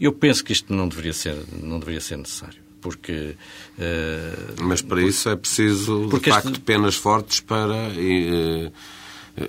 [0.00, 2.62] eu penso que isto não deveria ser, não deveria ser necessário.
[2.80, 3.36] porque...
[3.78, 6.60] Uh, Mas para isso é preciso, de facto, este...
[6.60, 7.88] penas fortes para...
[7.90, 8.72] Uh,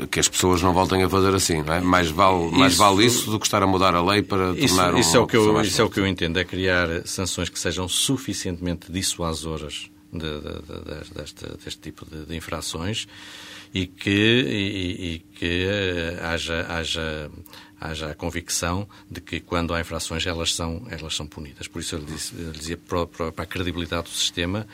[0.09, 1.79] que as pessoas não voltem a fazer assim, não é?
[1.79, 4.75] Mais vale, mais isso, vale isso do que estar a mudar a lei para isso,
[4.75, 7.49] tornar isso, é o que eu, Isso é o que eu entendo, é criar sanções
[7.49, 13.07] que sejam suficientemente dissuasoras de, de, de, deste, deste, tipo de, infrações
[13.73, 15.67] e que, e, e que
[16.21, 17.29] haja, haja
[17.79, 21.67] haja a convicção de que quando há infrações elas são, elas são punidas.
[21.67, 21.99] Por isso eu,
[22.39, 24.65] eu dizia para, para, a credibilidade do sistema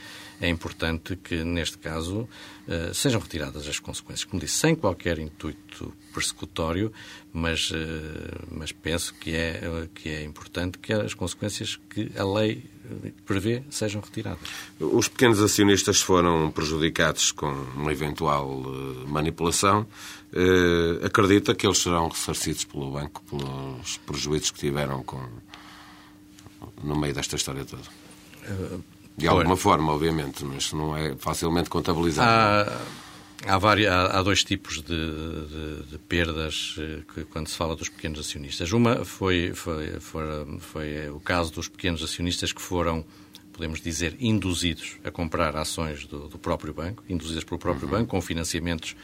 [0.41, 2.27] é importante que, neste caso,
[2.67, 4.23] uh, sejam retiradas as consequências.
[4.23, 6.91] Como disse, sem qualquer intuito persecutório,
[7.31, 7.75] mas, uh,
[8.51, 9.61] mas penso que é,
[9.93, 12.63] que é importante que as consequências que a lei
[13.25, 14.49] prevê sejam retiradas.
[14.79, 18.63] Os pequenos acionistas foram prejudicados com uma eventual
[19.07, 19.87] manipulação.
[20.33, 25.21] Uh, acredita que eles serão ressarcidos pelo banco pelos prejuízos que tiveram com,
[26.83, 27.83] no meio desta história toda?
[28.49, 28.83] Uh,
[29.17, 32.29] de alguma forma, obviamente, mas não é facilmente contabilizado.
[32.29, 32.81] Há,
[33.45, 37.89] há, há, há dois tipos de, de, de, perdas eh, que, quando se fala dos
[37.89, 38.71] pequenos acionistas.
[38.71, 40.23] Uma foi, foi, foi,
[40.59, 43.05] foi o caso dos pequenos acionistas que foram
[43.51, 47.91] podemos dizer, induzidos a comprar ações do, do próprio banco, induzidas pelo próprio uhum.
[47.91, 48.95] banco, com financiamentos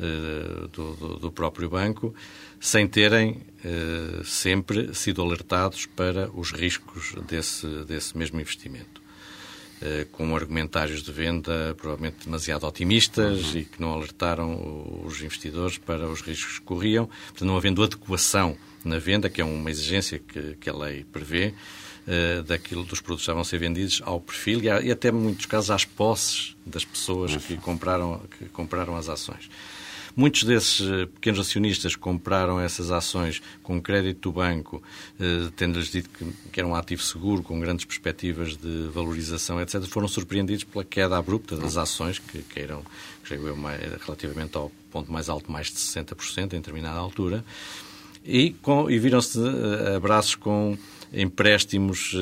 [0.00, 2.12] uh, do, do, do, próprio banco,
[2.58, 9.03] sem terem uh, sempre sido alertados para os riscos desse, desse mesmo investimento.
[9.82, 13.58] Eh, com argumentários de venda provavelmente demasiado otimistas uhum.
[13.58, 17.06] e que não alertaram os investidores para os riscos que corriam.
[17.06, 21.52] Portanto, não havendo adequação na venda, que é uma exigência que, que a lei prevê,
[22.06, 25.12] uh, daquilo dos produtos que já vão ser vendidos ao perfil e, e até, em
[25.12, 29.50] muitos casos, às posses das pessoas que compraram, que compraram as ações.
[30.16, 34.80] Muitos desses eh, pequenos acionistas compraram essas ações com crédito do banco,
[35.18, 36.08] eh, tendo-lhes dito
[36.52, 41.18] que era um ativo seguro, com grandes perspectivas de valorização, etc., foram surpreendidos pela queda
[41.18, 42.82] abrupta das ações, que caíram,
[43.24, 43.56] chegou
[44.06, 47.44] relativamente ao ponto mais alto, mais de 60% em determinada altura,
[48.24, 48.54] e,
[48.90, 50.78] e viram-se eh, abraços com
[51.12, 52.12] empréstimos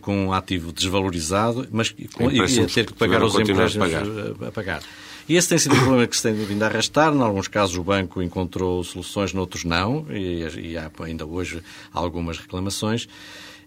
[0.00, 4.48] com um ativo desvalorizado, mas com, e a ter que pagar os empréstimos a pagar.
[4.48, 4.82] a pagar.
[5.28, 7.12] E esse tem sido um problema que se tem vindo a arrastar.
[7.12, 11.62] Em alguns casos o banco encontrou soluções, noutros não, e, e há ainda hoje
[11.92, 13.08] algumas reclamações.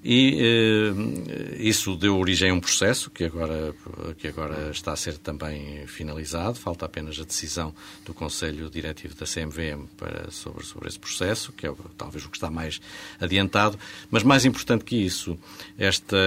[0.04, 3.76] E eh, isso deu origem a um processo que agora,
[4.18, 6.58] que agora está a ser também finalizado.
[6.58, 11.68] Falta apenas a decisão do Conselho Diretivo da CMVM para, sobre, sobre esse processo, que
[11.68, 12.80] é talvez o que está mais
[13.20, 13.78] adiantado.
[14.10, 15.38] Mas mais importante que isso,
[15.78, 16.18] esta,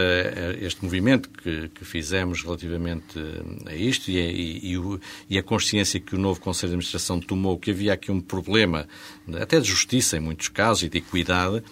[0.61, 3.19] este movimento que, que fizemos relativamente
[3.65, 7.59] a isto e, e, e, e a consciência que o novo Conselho de Administração tomou
[7.59, 8.87] que havia aqui um problema,
[9.41, 11.63] até de justiça em muitos casos e de equidade,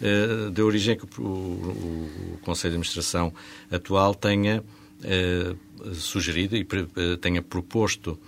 [0.00, 3.32] uh, deu origem a que o, o, Conselho de Administração
[3.70, 8.18] atual tenha uh, sugerido e uh, tenha proposto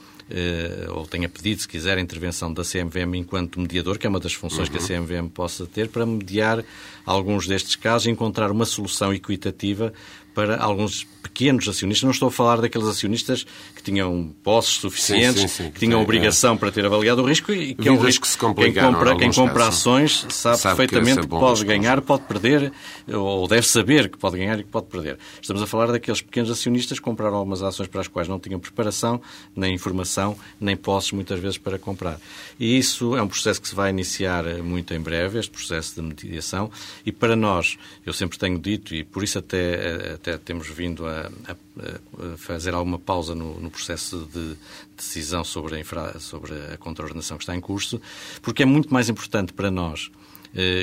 [0.94, 4.32] ou tenha pedido, se quiser, a intervenção da CMVM enquanto mediador, que é uma das
[4.32, 4.78] funções uhum.
[4.78, 6.64] que a CMVM possa ter, para mediar
[7.04, 9.92] alguns destes casos e encontrar uma solução equitativa
[10.34, 12.04] para alguns pequenos acionistas.
[12.04, 16.00] Não estou a falar daqueles acionistas que tinham posses suficientes, sim, sim, sim, que tinham
[16.00, 16.58] é, obrigação é.
[16.58, 19.32] para ter avaliado o risco e que é um risco que se quem compra, quem
[19.32, 22.72] compra ações sabe, sabe perfeitamente que, que pode ganhar, pode perder,
[23.08, 25.18] ou deve saber que pode ganhar e que pode perder.
[25.40, 28.60] Estamos a falar daqueles pequenos acionistas que compraram algumas ações para as quais não tinham
[28.60, 29.20] preparação,
[29.54, 32.20] nem informação, nem posses muitas vezes para comprar.
[32.58, 36.02] E isso é um processo que se vai iniciar muito em breve, este processo de
[36.02, 36.70] mediação,
[37.04, 41.30] e para nós, eu sempre tenho dito, e por isso até, até temos vindo a,
[41.48, 44.56] a, fazer alguma pausa no, no, processo de
[44.96, 48.00] decisão sobre a, infra, sobre a contraordenação que está em curso,
[48.40, 50.10] porque é muito mais importante para nós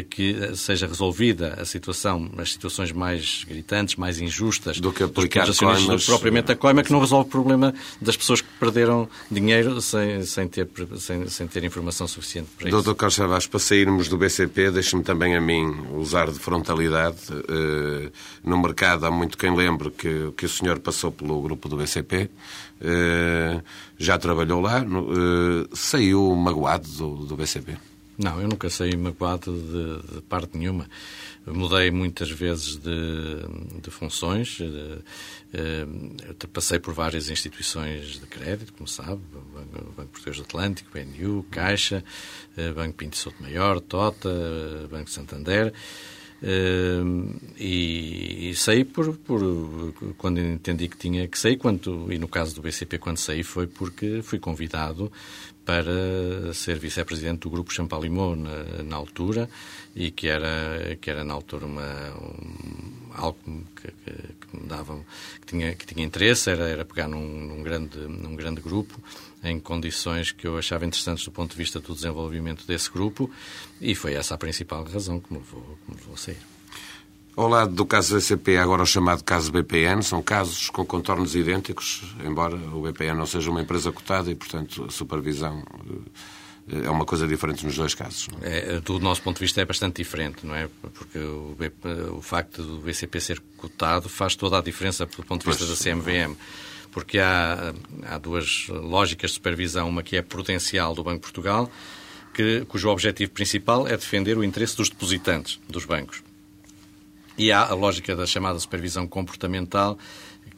[0.10, 5.60] que seja resolvida a situação, as situações mais gritantes, mais injustas do que aplicar dos
[5.60, 10.24] coimas, propriamente a coima, que não resolve o problema das pessoas que perderam dinheiro sem,
[10.24, 12.86] sem, ter, sem, sem ter informação suficiente para Doutor isso.
[12.86, 17.18] Doutor Carlos Savas, para sairmos do BCP, deixe-me também a mim usar de frontalidade.
[17.32, 18.12] Uh,
[18.44, 22.30] no mercado há muito quem lembre que, que o senhor passou pelo grupo do BCP,
[22.82, 23.62] eh,
[23.98, 24.86] já trabalhou lá,
[25.74, 27.78] saiu magoado do, do BCP.
[28.20, 30.90] Não, eu nunca saí magoado de, de parte nenhuma.
[31.48, 34.58] Mudei muitas vezes de, de funções.
[34.58, 34.68] De,
[35.54, 41.46] de, passei por várias instituições de crédito, como sabe, Banco, Banco Português do Atlântico, BNU,
[41.50, 42.04] Caixa,
[42.58, 44.30] eh, Banco Pinto Souto Maior, Tota,
[44.92, 45.74] Banco Santander.
[46.42, 49.42] E, e, saí por, por,
[50.18, 53.68] quando entendi que tinha que sair, quando, e no caso do BCP, quando saí, foi
[53.68, 55.12] porque fui convidado
[55.66, 59.48] para ser vice-presidente do grupo Champalimau na, na, altura
[59.96, 63.38] e que era, que era na altura uma, um, algo
[63.76, 64.98] que, que, que, me dava,
[65.40, 69.00] que tinha, que tinha interesse, era, era pegar num, num, grande, num grande grupo
[69.44, 73.30] em condições que eu achava interessantes do ponto de vista do desenvolvimento desse grupo
[73.80, 76.38] e foi essa a principal razão que me levou, que me levou a sair.
[77.36, 82.04] Ao lado do caso BCP, agora o chamado caso BPN, são casos com contornos idênticos,
[82.26, 86.10] embora o BPN não seja uma empresa cotada e, portanto, a supervisão eh,
[86.84, 88.28] é uma coisa diferente nos dois casos.
[88.42, 90.70] É, do nosso ponto de vista é bastante diferente, não é?
[90.94, 95.42] Porque o, BP, o facto do BCP ser cotado faz toda a diferença do ponto
[95.42, 96.36] de vista pois, da CMVM.
[96.92, 97.74] Porque há,
[98.08, 101.72] há duas lógicas de supervisão, uma que é prudencial do Banco de Portugal,
[102.34, 106.24] que, cujo objetivo principal é defender o interesse dos depositantes dos bancos.
[107.38, 109.98] E há a lógica da chamada supervisão comportamental,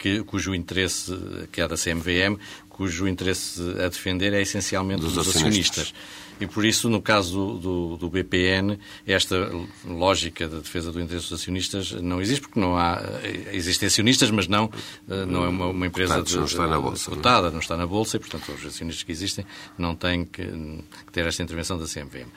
[0.01, 1.15] que, cujo interesse,
[1.51, 5.93] que é da CMVM, cujo interesse a defender é essencialmente dos, dos acionistas.
[5.93, 6.21] acionistas.
[6.39, 9.35] E por isso, no caso do, do, BPN, esta
[9.85, 12.99] lógica da defesa do interesse dos acionistas não existe, porque não há.
[13.51, 14.71] Existem acionistas, mas não,
[15.07, 17.51] não é uma, uma empresa portanto, de, não está na bolsa, cotada, não?
[17.53, 17.59] não?
[17.59, 19.45] está na bolsa, e, portanto, os acionistas que existem
[19.77, 22.31] não têm que, que ter esta intervenção da CMVM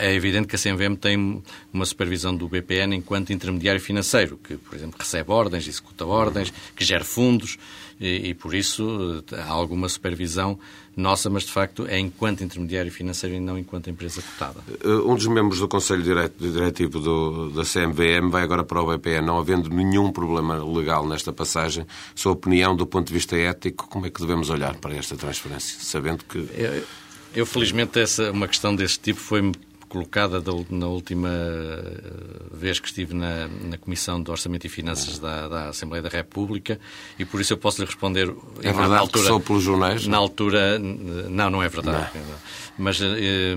[0.00, 4.74] é evidente que a CMVM tem uma supervisão do BPN enquanto intermediário financeiro, que, por
[4.74, 7.58] exemplo, recebe ordens, executa ordens, que gera fundos
[8.00, 10.58] e, e, por isso, há alguma supervisão
[10.96, 14.60] nossa, mas de facto é enquanto intermediário financeiro e não enquanto empresa cotada.
[14.68, 16.02] Eh, um dos membros do Conselho
[16.38, 21.32] Diretivo do, da CMVM vai agora para o BPN, não havendo nenhum problema legal nesta
[21.32, 21.84] passagem.
[22.14, 25.78] Sua opinião, do ponto de vista ético, como é que devemos olhar para esta transferência,
[25.80, 26.38] sabendo que.
[26.38, 26.84] Eu
[27.34, 29.52] eu, felizmente, essa, uma questão desse tipo foi-me
[29.94, 35.46] colocada na última eh, vez que estive na, na Comissão de Orçamento e Finanças da,
[35.46, 36.80] da, Assembleia da República
[37.16, 38.28] e por isso eu posso lhe responder.
[38.58, 40.04] É verdade na altura, que sou pelos jornais?
[40.08, 42.10] Na altura, não, não é verdade.
[42.12, 42.36] Não.
[42.76, 43.54] Mas eh,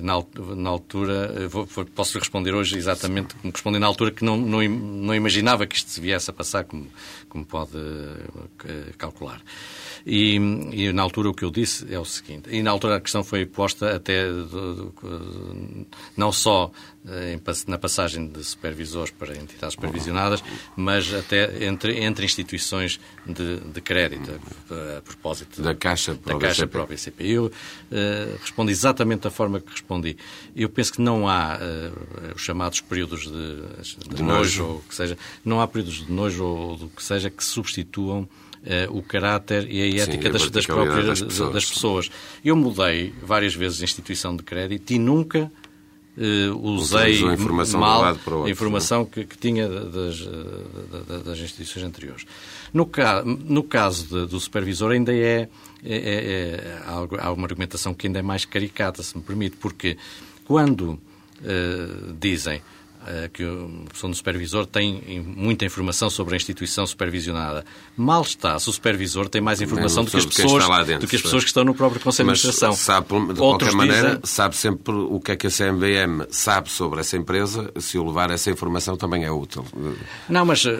[0.00, 0.22] na,
[0.54, 4.62] na altura, vou, posso lhe responder hoje exatamente como respondi na altura que não, não,
[4.62, 6.86] não imaginava que isto se viesse a passar, como,
[7.28, 9.42] como pode eh, calcular.
[10.06, 10.36] E,
[10.72, 13.24] e, na altura o que eu disse é o seguinte, e na altura a questão
[13.24, 14.26] foi posta até
[16.16, 16.70] não só
[17.04, 20.42] eh, na passagem de supervisores para entidades supervisionadas,
[20.76, 24.30] mas até entre, entre instituições de, de crédito,
[24.70, 27.24] a, a propósito da Caixa para, da Caixa para o BCP.
[27.24, 30.16] Eu uh, respondi exatamente da forma que respondi.
[30.54, 34.94] Eu penso que não há uh, os chamados períodos de, de, de nojo, ou que
[34.94, 38.22] seja, não há períodos de nojo ou do que seja que substituam
[38.62, 41.52] uh, o caráter e a ética Sim, das, das, próprias das pessoas.
[41.52, 42.10] das pessoas.
[42.44, 45.50] Eu mudei várias vezes a instituição de crédito e nunca
[46.14, 50.28] Uh, usei a informação mal outro, a informação que, que, tinha das,
[51.24, 52.26] das, instituições anteriores.
[52.70, 55.48] No, ca, no caso de, do supervisor ainda é,
[55.82, 56.82] é, é, é,
[57.18, 59.96] há uma argumentação que ainda é mais caricata, se me permite, porque
[60.44, 62.60] quando uh, dizem eh,
[63.32, 67.64] que a pessoa do supervisor tem muita informação sobre a instituição supervisionada.
[67.96, 71.16] Mal está se o supervisor tem mais informação do que as pessoas, dentro, do que
[71.16, 72.72] as pessoas que estão no próprio Conselho de Administração.
[72.74, 74.20] Sabe, de Outros qualquer maneira, dizem...
[74.24, 78.30] sabe sempre o que é que a CMVM sabe sobre essa empresa, se o levar
[78.30, 79.64] essa informação também é útil.
[80.28, 80.76] Não, mas eh,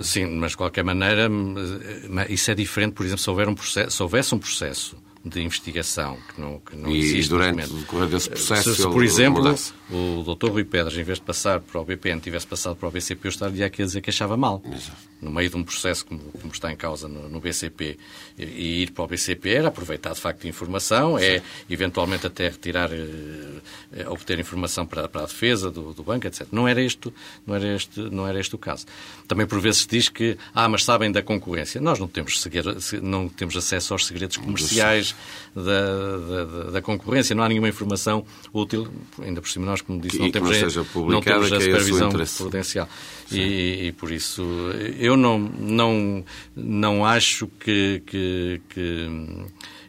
[0.00, 3.96] sim, mas de qualquer maneira, eh, isso é diferente, por exemplo, se houver um processo,
[3.96, 7.26] se houvesse um processo de investigação que não, que não e, existe.
[7.26, 8.74] E durante o decorrer desse processo.
[8.74, 9.72] Se, se por exemplo, mudasse.
[9.90, 10.50] O Dr.
[10.50, 13.30] Rui Pedras, em vez de passar para o BPN, tivesse passado para o BCP, eu
[13.30, 14.62] estaria aqui a dizer que achava mal.
[14.64, 15.08] Exato.
[15.20, 17.98] No meio de um processo como, como está em causa no, no BCP
[18.38, 22.48] e, e, ir para o BCP era aproveitar de facto a informação, é eventualmente até
[22.48, 26.46] retirar, é, obter informação para, para a defesa do, do, banco, etc.
[26.52, 27.12] Não era, este,
[27.44, 28.86] não, era este, não era este o caso.
[29.26, 31.80] Também por vezes diz que, ah, mas sabem da concorrência.
[31.80, 32.46] Nós não temos,
[33.02, 35.16] não temos acesso aos segredos comerciais
[35.54, 37.34] da, da, da, concorrência.
[37.34, 38.86] Não há nenhuma informação útil,
[39.20, 42.88] ainda por cima nós, como disse, não temos, não, não temos a é supervisão prudencial.
[43.30, 44.42] E, e, por isso
[44.98, 46.24] eu não, não,
[46.56, 49.08] não acho que, que, que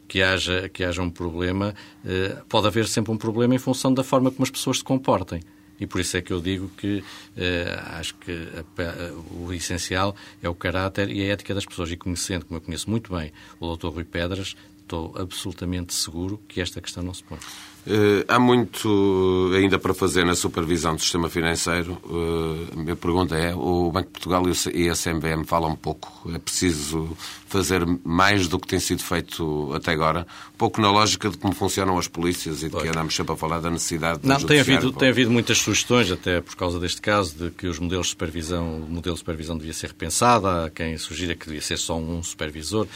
[0.09, 1.73] que haja, que haja um problema,
[2.03, 5.39] eh, pode haver sempre um problema em função da forma como as pessoas se comportem.
[5.79, 7.03] E por isso é que eu digo que
[7.37, 11.91] eh, acho que a, o essencial é o caráter e a ética das pessoas.
[11.91, 13.87] E conhecendo, como eu conheço muito bem, o Dr.
[13.87, 17.37] Rui Pedras, estou absolutamente seguro que esta questão não se põe.
[17.87, 21.97] Uh, há muito ainda para fazer na supervisão do sistema financeiro.
[22.03, 26.29] Uh, a minha pergunta é: o Banco de Portugal e a CMVM falam pouco.
[26.33, 27.15] É preciso
[27.47, 30.27] fazer mais do que tem sido feito até agora?
[30.57, 33.59] Pouco na lógica de como funcionam as polícias e de que andamos sempre a falar
[33.59, 37.35] da necessidade de Não, tem havido, tem havido muitas sugestões, até por causa deste caso,
[37.35, 40.47] de que os modelos de supervisão, o modelo de supervisão devia ser repensado.
[40.47, 42.87] Há quem sugira que devia ser só um supervisor.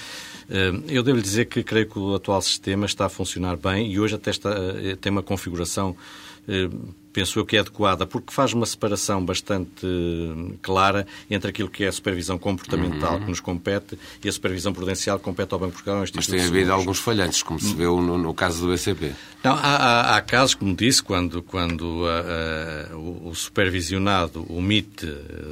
[0.87, 4.15] Eu devo dizer que creio que o atual sistema está a funcionar bem e hoje
[4.15, 5.95] até está, eh, tem uma configuração
[6.47, 6.69] eh,
[7.14, 11.84] penso eu que é adequada, porque faz uma separação bastante eh, clara entre aquilo que
[11.84, 13.20] é a supervisão comportamental uhum.
[13.22, 16.03] que nos compete e a supervisão prudencial que compete ao Banco Portugal.
[16.16, 19.14] Mas tem havido alguns falhantes, como se viu no, no caso do BCP.
[19.43, 25.05] Não, há, há, há, casos, como disse, quando, quando a, a, o, o supervisionado omite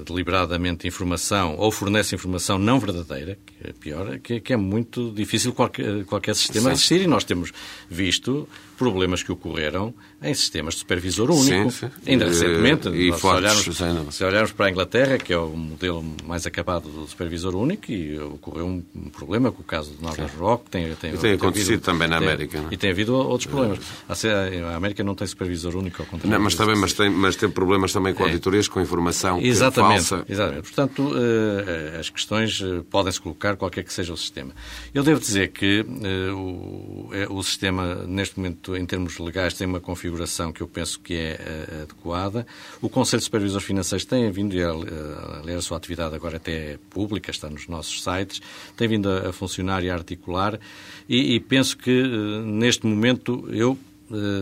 [0.06, 5.54] deliberadamente informação ou fornece informação não verdadeira, que é pior, que, que é muito difícil
[5.54, 6.72] qualquer, qualquer sistema Sim.
[6.72, 7.52] existir e nós temos
[7.90, 8.48] visto
[8.78, 11.72] problemas que ocorreram em sistemas de supervisor único.
[11.72, 11.90] Sim, sim.
[12.06, 13.78] Ainda recentemente, e se, olharmos,
[14.12, 18.20] se olharmos para a Inglaterra, que é o modelo mais acabado do supervisor único, e
[18.20, 20.70] ocorreu um, problema com o caso do Northern Rock.
[20.70, 22.60] Tem, tem, e tem, acontecido havido, também na América.
[22.60, 22.74] Tem, é?
[22.74, 23.80] E tem havido outros problemas.
[24.08, 26.38] A América não tem supervisor único, ao contrário.
[26.38, 28.28] Não, mas, também, mas, tem, mas tem problemas também com é.
[28.28, 30.26] auditorias, com informação exatamente, falsa.
[30.30, 30.64] Exatamente.
[30.64, 34.54] Portanto, eh, as questões eh, podem-se colocar qualquer que seja o sistema.
[34.94, 39.80] Eu devo dizer que eh, o, o sistema, neste momento, em termos legais, tem uma
[39.80, 40.11] configuração
[40.54, 42.46] que eu penso que é uh, adequada.
[42.82, 46.80] O Conselho de Supervisores Financeiros tem vindo, e aliás a sua atividade agora até é
[46.90, 48.42] pública, está nos nossos sites,
[48.76, 50.60] tem vindo a, a funcionar e a articular
[51.08, 53.78] e, e penso que uh, neste momento eu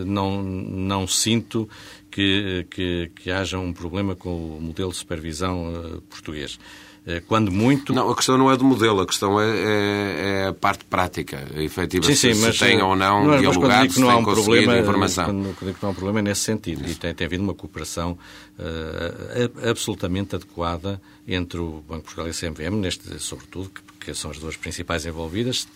[0.04, 1.68] não, não sinto
[2.10, 6.58] que, que, que haja um problema com o modelo de supervisão português.
[7.06, 7.94] Eh, quando muito...
[7.94, 11.46] Não, a questão não é do modelo, a questão é, é, é a parte prática,
[11.56, 14.78] efetiva, sim, sim, se, mas, tem ou não não dialogado, se não há um problema,
[14.78, 15.24] informação.
[15.24, 16.92] Quando digo que não há um problema é nesse sentido, Isso.
[16.92, 18.18] e tem, tem havido uma cooperação
[18.58, 24.14] uh, absolutamente adequada entre o Banco de Portugal e a CMVM, neste, sobretudo, que, que
[24.14, 25.66] são as duas principais envolvidas,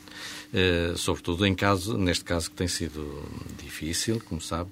[0.96, 3.22] sobretudo em caso, neste caso que tem sido
[3.62, 4.70] difícil, como sabe,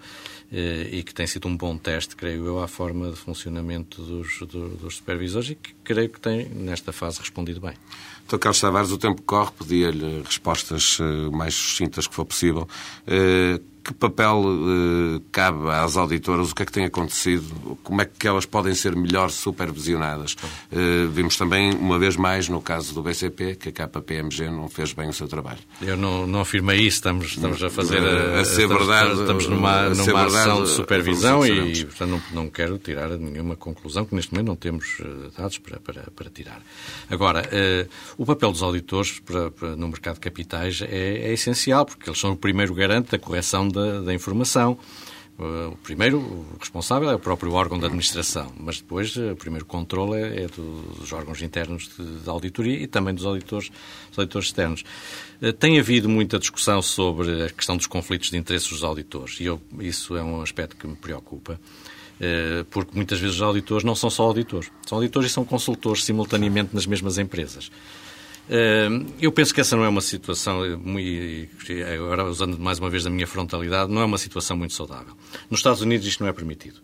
[0.52, 4.38] eh, e que tem sido um bom teste, creio eu, à forma de funcionamento dos,
[4.46, 7.74] dos supervisores e que creio que tem, nesta fase, respondido bem.
[8.26, 12.68] Então, Carlos Tavares, o tempo corre, pedia-lhe respostas eh, mais sucintas que for possível.
[13.82, 16.50] Eh, que papel eh, cabe às auditoras?
[16.50, 17.78] O que é que tem acontecido?
[17.82, 20.36] Como é que elas podem ser melhor supervisionadas?
[20.70, 24.92] Eh, vimos também, uma vez mais, no caso do BCP, que a KPMG não fez
[24.92, 25.58] bem o seu trabalho.
[25.80, 26.98] Eu não, não afirmei isso.
[27.02, 27.98] Estamos, estamos a fazer...
[27.98, 32.42] A, a ser estamos, verdade, estamos numa, numa verdade, ação de supervisão e, portanto, não,
[32.44, 36.30] não quero tirar nenhuma conclusão, que neste momento não temos eh, dados para, para, para
[36.30, 36.60] tirar.
[37.10, 37.48] Agora,
[38.16, 42.18] o papel dos auditores para, para, no mercado de capitais é, é essencial, porque eles
[42.18, 44.78] são o primeiro garante da correção da, da informação.
[45.38, 49.64] Uh, o primeiro responsável é o próprio órgão de administração, mas depois uh, o primeiro
[49.64, 53.70] controle é, é dos órgãos internos de, auditoria e também dos auditores,
[54.10, 54.84] dos auditores externos.
[55.40, 59.46] Uh, tem havido muita discussão sobre a questão dos conflitos de interesses dos auditores e
[59.46, 61.58] eu, isso é um aspecto que me preocupa
[62.70, 64.70] porque muitas vezes os auditores não são só auditores.
[64.86, 67.68] São auditores e são consultores simultaneamente nas mesmas empresas.
[69.20, 70.60] Eu penso que essa não é uma situação,
[71.94, 75.14] agora usando mais uma vez a minha frontalidade, não é uma situação muito saudável.
[75.48, 76.80] Nos Estados Unidos isto não é permitido.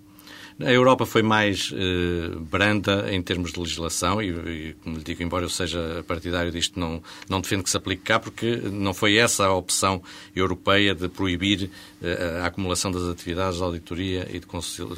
[0.61, 5.22] A Europa foi mais eh, branda em termos de legislação e, e, como lhe digo,
[5.22, 9.18] embora eu seja partidário disto, não, não defendo que se aplique cá, porque não foi
[9.18, 10.02] essa a opção
[10.34, 11.70] europeia de proibir
[12.02, 14.46] eh, a acumulação das atividades de auditoria e de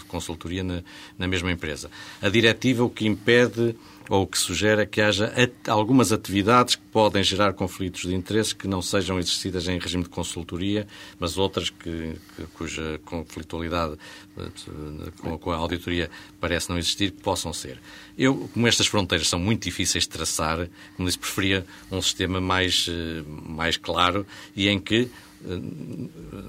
[0.08, 0.82] consultoria na,
[1.18, 1.90] na mesma empresa.
[2.22, 3.76] A diretiva o que impede
[4.10, 5.32] ou que sugere que haja
[5.68, 10.08] algumas atividades que podem gerar conflitos de interesse que não sejam exercidas em regime de
[10.08, 10.84] consultoria,
[11.20, 13.96] mas outras que, que cuja conflitualidade
[14.36, 14.42] eh,
[15.20, 17.80] com, com, a auditoria parece não existir, que possam ser.
[18.18, 22.88] Eu, como estas fronteiras são muito difíceis de traçar, como disse, preferia um sistema mais,
[22.90, 25.08] eh, mais claro e em que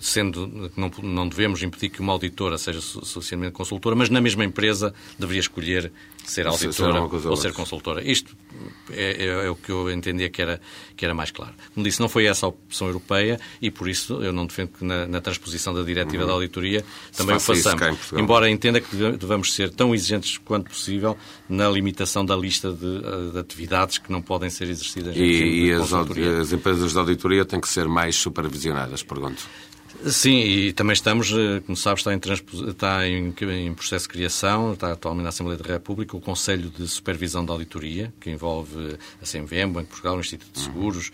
[0.02, 4.44] sendo que não, não devemos impedir que uma auditora seja socialmente consultora, mas na mesma
[4.44, 5.92] empresa deveria escolher
[6.26, 8.02] ser auditora ou ser consultora.
[8.04, 8.36] Isto
[8.92, 10.62] é, é, é, o que eu entendia que era,
[10.96, 11.54] que era mais claro.
[11.74, 14.84] Como disse, não foi essa a opção europeia e por isso eu não defendo que
[14.84, 16.28] na, na transposição da diretiva uhum.
[16.28, 16.84] da auditoria
[17.16, 17.98] também o façamos.
[18.14, 21.18] Embora entenda que devemos ser tão exigentes quanto possível
[21.50, 25.16] na limitação da lista de, de atividades que não podem ser exercidas.
[25.16, 29.48] E, e as, as empresas de auditoria têm que ser mais supervisionadas, pergunto.
[30.08, 32.20] Sim, e também estamos, eh, como sabe, está, em,
[32.70, 33.36] está em,
[33.68, 37.54] em, processo de criação, está atualmente na Assembleia da República, o Conselho de Supervisão da
[37.54, 41.12] Auditoria, que envolve a CMVM, o Banco de Portugal, o Instituto de Seguros,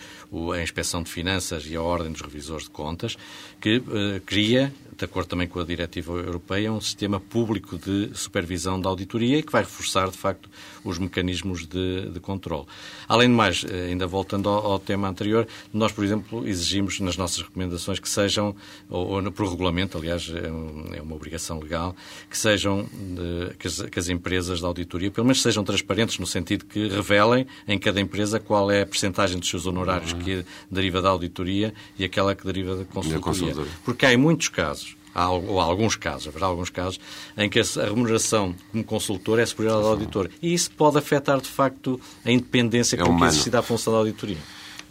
[0.53, 3.17] a Inspeção de Finanças e a Ordem dos Revisores de Contas,
[3.59, 8.81] que uh, cria de acordo também com a diretiva europeia, um sistema público de supervisão
[8.81, 10.49] da auditoria e que vai reforçar, de facto,
[10.83, 12.65] os mecanismos de, de controle.
[13.07, 17.15] Além de mais, eh, ainda voltando ao, ao, tema anterior, nós, por exemplo, exigimos nas
[17.15, 18.55] nossas recomendações que sejam,
[18.89, 21.95] ou, ou por regulamento, aliás, é, é uma obrigação legal,
[22.27, 26.25] que sejam, de, que, as, que as empresas da auditoria, pelo menos sejam transparentes no
[26.25, 31.01] sentido que revelem em cada empresa qual é a percentagem dos seus honorários que deriva
[31.01, 33.53] da auditoria e aquela que deriva da consultoria.
[33.83, 34.86] Porque há em muitos casos
[35.18, 36.99] há, ou há alguns casos, haverá alguns casos,
[37.36, 40.30] em que a remuneração como consultor é superior ao auditor.
[40.41, 44.38] E isso pode afetar, de facto, a independência é que existe da função da auditoria.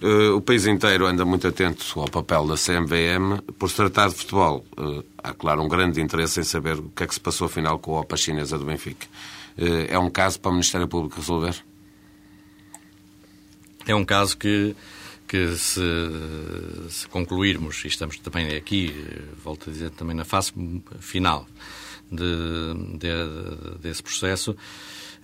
[0.03, 3.41] Uh, o país inteiro anda muito atento ao papel da CMVM.
[3.59, 7.05] Por se tratar de futebol, uh, há, claro, um grande interesse em saber o que
[7.05, 9.07] é que se passou, afinal, com a OPA chinesa do Benfica.
[9.57, 11.57] Uh, é um caso para o Ministério Público resolver?
[13.87, 14.77] É um caso que
[15.27, 15.81] que se,
[16.89, 18.95] se, concluirmos, e estamos também aqui,
[19.43, 20.53] volto a dizer, também na fase
[21.01, 21.47] final
[22.11, 24.57] de, de, desse processo,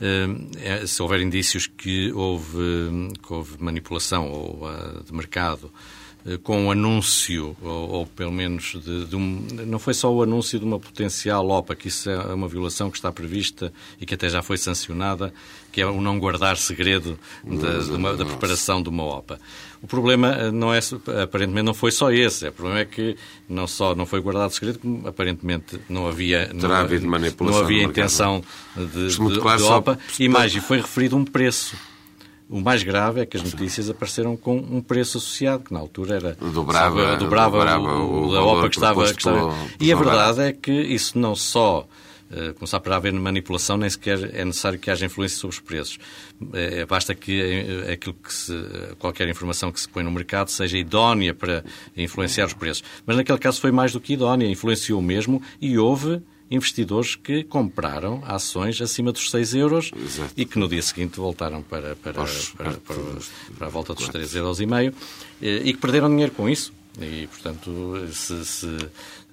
[0.00, 4.68] eh, se houver indícios que houve, que houve manipulação ou,
[5.04, 6.01] de mercado eh,
[6.42, 9.46] com o anúncio, ou, ou pelo menos de, de, um.
[9.66, 12.96] Não foi só o anúncio de uma potencial OPA, que isso é uma violação que
[12.96, 15.32] está prevista e que até já foi sancionada,
[15.72, 19.40] que é o não guardar segredo da, de uma, da preparação de uma OPA.
[19.82, 20.78] O problema eh, não é,
[21.22, 22.46] aparentemente não foi só esse.
[22.46, 23.16] O problema é que
[23.48, 26.68] não só não foi guardado segredo, como aparentemente não havia, não,
[27.40, 28.44] não havia intenção
[28.76, 30.22] de, de, claro, de OPA, só...
[30.22, 31.76] e mais, e foi referido um preço.
[32.52, 36.16] O mais grave é que as notícias apareceram com um preço associado, que na altura
[36.16, 39.04] era dobrava, sabe, dobrava, dobrava o, o, da OPA que estava.
[39.04, 39.54] Que estava...
[39.80, 41.88] E a verdade é que isso não só
[42.32, 45.98] Uh, começar por haver manipulação, nem sequer é necessário que haja influência sobre os preços.
[46.40, 48.54] Uh, basta que aquilo que se,
[48.98, 51.62] qualquer informação que se põe no mercado seja idónea para
[51.94, 52.82] influenciar os preços.
[53.04, 56.22] Mas naquele caso foi mais do que idónea, influenciou mesmo e houve
[56.52, 60.32] investidores que compraram ações acima dos 6 euros Exato.
[60.36, 62.98] e que no dia seguinte voltaram para, para, para, para,
[63.58, 64.94] para a volta dos 3,5 euros e, meio,
[65.40, 66.72] eh, e que perderam dinheiro com isso.
[67.00, 68.66] E, portanto, se, se,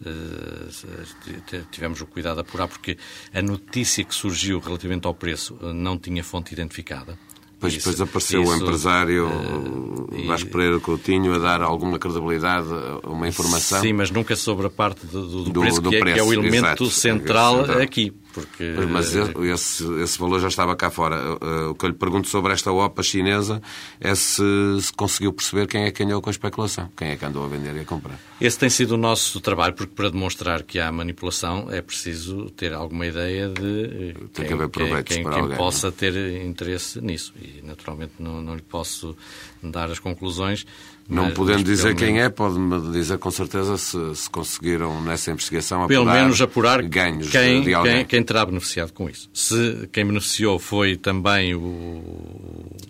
[0.06, 2.98] eh, se, tivemos o cuidado de apurar, porque
[3.34, 7.18] a notícia que surgiu relativamente ao preço eh, não tinha fonte identificada.
[7.60, 12.68] Pois isso, depois apareceu isso, o empresário uh, Vasco Pereira Coutinho a dar alguma credibilidade
[13.04, 13.82] a uma informação.
[13.82, 16.22] Sim, mas nunca sobre a parte do, do, do preço, do que, é, preço, que,
[16.22, 18.14] é, o elemento central, central aqui.
[18.34, 18.76] Porque...
[18.90, 21.16] Mas esse, esse valor já estava cá fora.
[21.16, 23.62] Eh, o que eu lhe pergunto sobre esta OPA chinesa
[24.00, 24.44] é se,
[24.82, 27.48] se conseguiu perceber quem é que ganhou com a especulação, quem é que andou a
[27.48, 28.20] vender e a comprar.
[28.40, 32.74] Esse tem sido o nosso trabalho, porque para demonstrar que há manipulação é preciso ter
[32.74, 35.94] alguma ideia de eh, tem quem, que haver quem, quem, quem alguém, possa não?
[35.94, 37.34] ter interesse nisso.
[37.42, 39.16] E naturalmente não, não lhe posso
[39.62, 40.66] dar as conclusões,
[41.10, 45.84] não mas, podendo dizer quem é, pode-me dizer com certeza se, se conseguiram nessa investigação
[45.84, 48.06] apurar Pelo menos apurar ganhos quem, de, alguém.
[48.06, 49.30] Quem, quem terá beneficiado com isso.
[49.34, 52.04] Se quem beneficiou foi também o,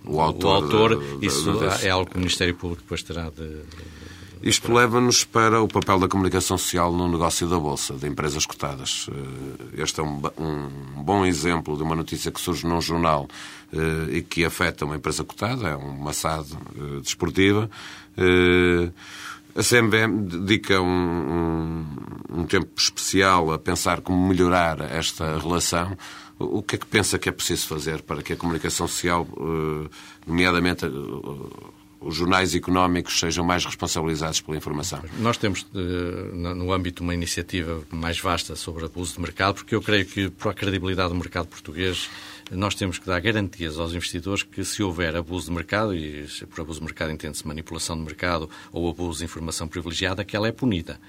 [0.05, 3.29] o autor, o autor de, isso de, é algo que o Ministério Público depois terá
[3.29, 3.61] de
[4.41, 9.09] isto leva-nos para o papel da comunicação social no negócio da Bolsa, de empresas cotadas.
[9.11, 13.27] Eh, este é um, um bom exemplo de uma notícia que surge num jornal
[13.73, 17.69] eh, e que afeta uma empresa cotada, é uma SAD eh, desportiva.
[19.55, 21.85] A CMBM dedica um, um,
[22.41, 25.97] um, tempo especial a pensar como melhorar esta relação.
[26.37, 29.27] O que é que pensa que é preciso fazer para que a comunicação social,
[30.25, 30.85] nomeadamente
[32.01, 35.01] os jornais económicos sejam mais responsabilizados pela informação?
[35.19, 39.81] Nós temos, eh, no âmbito, uma iniciativa mais vasta sobre abuso de mercado, porque eu
[39.81, 42.09] creio que, para a credibilidade do mercado português,
[42.51, 46.61] nós temos que dar garantias aos investidores que, se houver abuso de mercado, e por
[46.61, 50.51] abuso de mercado entende-se manipulação de mercado ou abuso de informação privilegiada, que ela é
[50.51, 50.99] punida.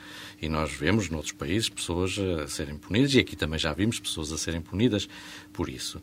[0.41, 4.33] E nós vemos, noutros países, pessoas a serem punidas, e aqui também já vimos pessoas
[4.33, 5.09] a serem punidas
[5.53, 6.01] por isso.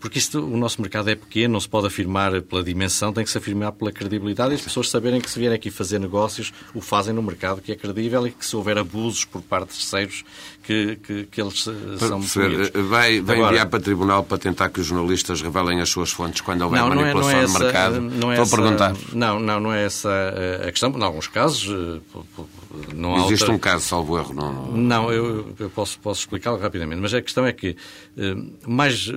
[0.00, 3.30] Porque isto, o nosso mercado é pequeno, não se pode afirmar pela dimensão, tem que
[3.30, 6.80] se afirmar pela credibilidade e as pessoas saberem que se vierem aqui fazer negócios, o
[6.80, 10.24] fazem no mercado que é credível e que se houver abusos por parte de terceiros,
[10.62, 12.70] que, que, que eles eh, são punidos.
[12.88, 16.10] Vai, vai Agora, enviar para o tribunal para tentar que os jornalistas revelem as suas
[16.10, 18.00] fontes quando houver não, manipulação não é, não é essa, mercado?
[18.00, 18.96] Não é Estou essa, a perguntar.
[19.12, 20.90] Não, não, não é essa eh, a questão.
[20.90, 22.44] Em alguns casos, eh,
[22.94, 23.56] não há Existe outra...
[23.56, 24.72] um caso, salvo erro, não?
[24.72, 27.76] Não, eu, eu posso, posso explicá-lo rapidamente, mas a questão é que
[28.66, 29.10] mais,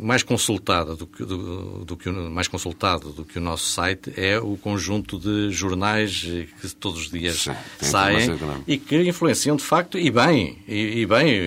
[0.00, 4.38] mais consultada do que, do, do que mais consultado do que o nosso site é
[4.38, 6.20] o conjunto de jornais
[6.60, 11.06] que todos os dias Sim, saem e que influenciam de facto e bem e, e
[11.06, 11.40] bem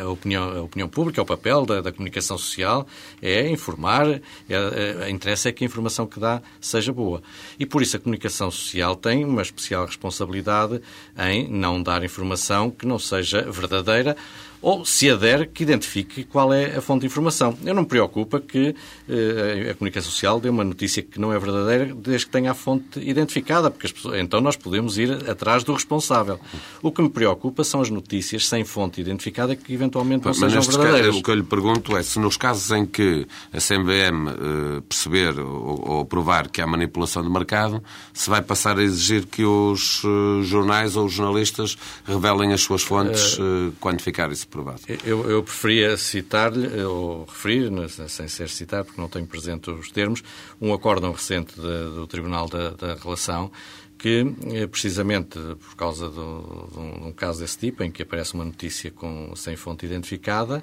[0.00, 2.86] a opinião, a opinião pública, o papel da, da comunicação social
[3.20, 7.22] é informar, é, é, a interesse é que a informação que dá seja boa.
[7.58, 10.80] E por isso a comunicação social tem uma especial responsabilidade
[11.18, 14.16] em não dar informação que não seja verdadeira
[14.64, 17.54] ou, se adere, que identifique qual é a fonte de informação.
[17.62, 18.74] Eu não me preocupa que
[19.06, 22.54] eh, a comunicação social dê uma notícia que não é verdadeira desde que tenha a
[22.54, 26.40] fonte identificada, porque pessoas, então nós podemos ir atrás do responsável.
[26.80, 30.62] O que me preocupa são as notícias sem fonte identificada que eventualmente não Mas sejam
[30.62, 31.08] verdadeiras.
[31.08, 34.82] Caso, o que eu lhe pergunto é se nos casos em que a CMBM eh,
[34.88, 37.82] perceber ou, ou, provar que há manipulação de mercado,
[38.14, 42.82] se vai passar a exigir que os eh, jornais ou os jornalistas revelem as suas
[42.82, 44.80] fontes uh, quando ficar isso provado.
[45.04, 47.70] Eu, eu preferia citar-lhe, ou referir,
[48.08, 50.22] sem ser citar, porque não tenho presente os termos,
[50.60, 53.50] um acórdão recente de, do Tribunal da, da Relação
[53.98, 58.90] que, eh, precisamente por causa de, um, caso desse tipo, em que aparece uma notícia
[58.90, 60.62] com, sem fonte identificada,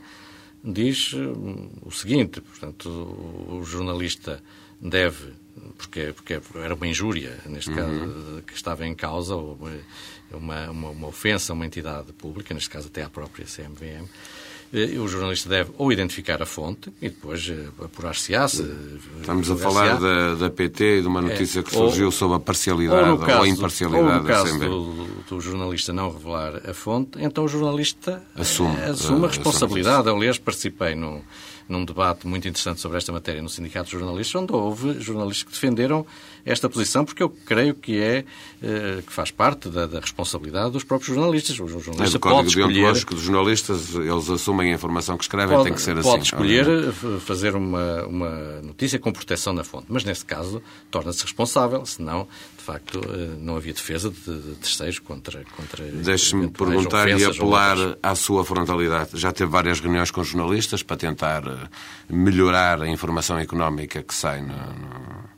[0.64, 4.42] diz hum, o seguinte, portanto, o jornalista
[4.82, 5.34] deve,
[5.78, 7.76] porque, porque era uma injúria, neste uhum.
[7.76, 9.58] caso, que estava em causa, ou
[10.34, 14.08] uma, uma, uma ofensa a uma entidade pública, neste caso até à própria CMVM,
[14.74, 18.48] eh, o jornalista deve ou identificar a fonte e depois eh, apurar-se-á.
[18.48, 18.64] Se,
[19.20, 22.40] Estamos a falar da, da PT e de uma notícia que surgiu ou, sobre a
[22.40, 24.08] parcialidade ou, caso, ou a imparcialidade.
[24.08, 28.92] Ou no caso do, do, jornalista não revelar a fonte, então o jornalista assume, eh,
[28.92, 30.10] assume a, a responsabilidade.
[30.10, 31.22] Aliás, participei no,
[31.72, 35.52] num debate muito interessante sobre esta matéria no Sindicato de Jornalistas, onde houve jornalistas que
[35.52, 36.06] defenderam
[36.46, 38.26] esta posição, porque eu creio que é
[38.62, 41.60] eh, que faz parte da, da responsabilidade dos próprios jornalistas.
[41.60, 43.06] O jornalista é, Código escolher...
[43.06, 46.10] dos jornalistas, eles assumem a informação que escrevem, pode, tem que ser assim.
[46.10, 47.26] Pode escolher obviamente.
[47.26, 52.64] fazer uma, uma notícia com proteção na fonte, mas nesse caso torna-se responsável, senão, de
[52.64, 55.44] facto, eh, não havia defesa de terceiros contra.
[55.56, 59.12] contra Deixe-me perguntar e apelar à sua frontalidade.
[59.14, 61.61] Já teve várias reuniões com jornalistas para tentar eh,
[62.09, 65.30] melhorar a informação económica que sai no, no,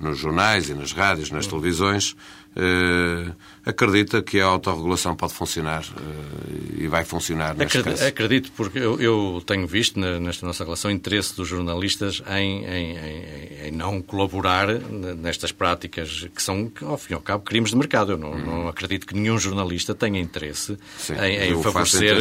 [0.00, 2.16] nos jornais e nas rádios, nas televisões.
[2.56, 3.32] Uh,
[3.64, 8.08] acredita que a autorregulação pode funcionar uh, e vai funcionar neste acredito, caso?
[8.08, 13.66] Acredito, porque eu, eu tenho visto nesta nossa relação interesse dos jornalistas em, em, em,
[13.66, 18.12] em, não colaborar nestas práticas que são, ao fim e ao cabo, crimes de mercado.
[18.12, 18.44] Eu não, hum.
[18.44, 22.16] não acredito que nenhum jornalista tenha interesse Sim, em, favorecer...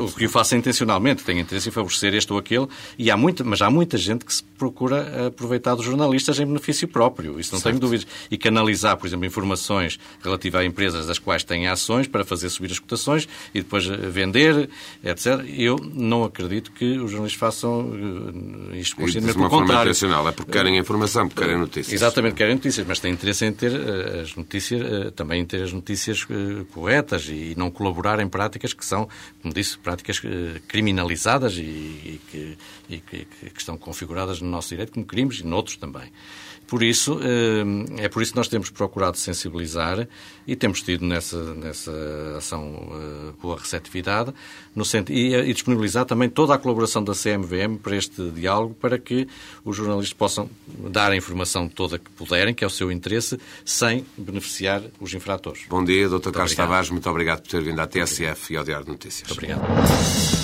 [0.00, 1.24] O que o faça intencionalmente.
[1.24, 2.66] Tem interesse em favorecer este ou aquele.
[2.98, 6.86] E há muita, mas há muita gente que se procura aproveitar dos jornalistas em benefício
[6.88, 7.40] próprio.
[7.40, 7.74] Isso não certo.
[7.74, 8.06] tenho dúvidas.
[8.30, 9.67] E canalizar, por exemplo, informações
[10.22, 13.96] relativas a empresas das quais têm ações para fazer subir as cotações e depois eh,
[13.96, 14.68] vender,
[15.04, 15.44] etc.
[15.56, 17.92] Eu não acredito que os jornalistas façam
[18.72, 19.36] eh, isto conscientemente.
[19.36, 20.28] De uma forma contrário.
[20.28, 21.92] é porque querem informação, porque querem notícias.
[21.92, 25.72] Exatamente, querem notícias, mas têm interesse em ter eh, as notícias, também em ter as
[25.72, 26.26] notícias
[26.72, 29.08] corretas e não colaborar em práticas que são,
[29.42, 30.20] como disse, práticas
[30.66, 32.58] criminalizadas e, e, que,
[32.88, 36.10] e que, que estão configuradas no nosso direito como crimes e noutros também.
[36.68, 40.06] Por isso, eh, é por isso que nós temos procurado sensibilizar
[40.46, 41.90] e temos tido nessa, nessa
[42.36, 44.34] ação eh, boa receptividade
[44.76, 49.26] no e, e disponibilizar também toda a colaboração da CMVM para este diálogo, para que
[49.64, 50.50] os jornalistas possam
[50.90, 55.62] dar a informação toda que puderem, que é o seu interesse, sem beneficiar os infratores.
[55.70, 56.30] Bom dia, Dr.
[56.30, 56.90] Carlos Tavares.
[56.90, 59.26] Muito obrigado por ter vindo à TSF e ao Diário de Notícias.
[59.26, 60.37] Muito obrigado.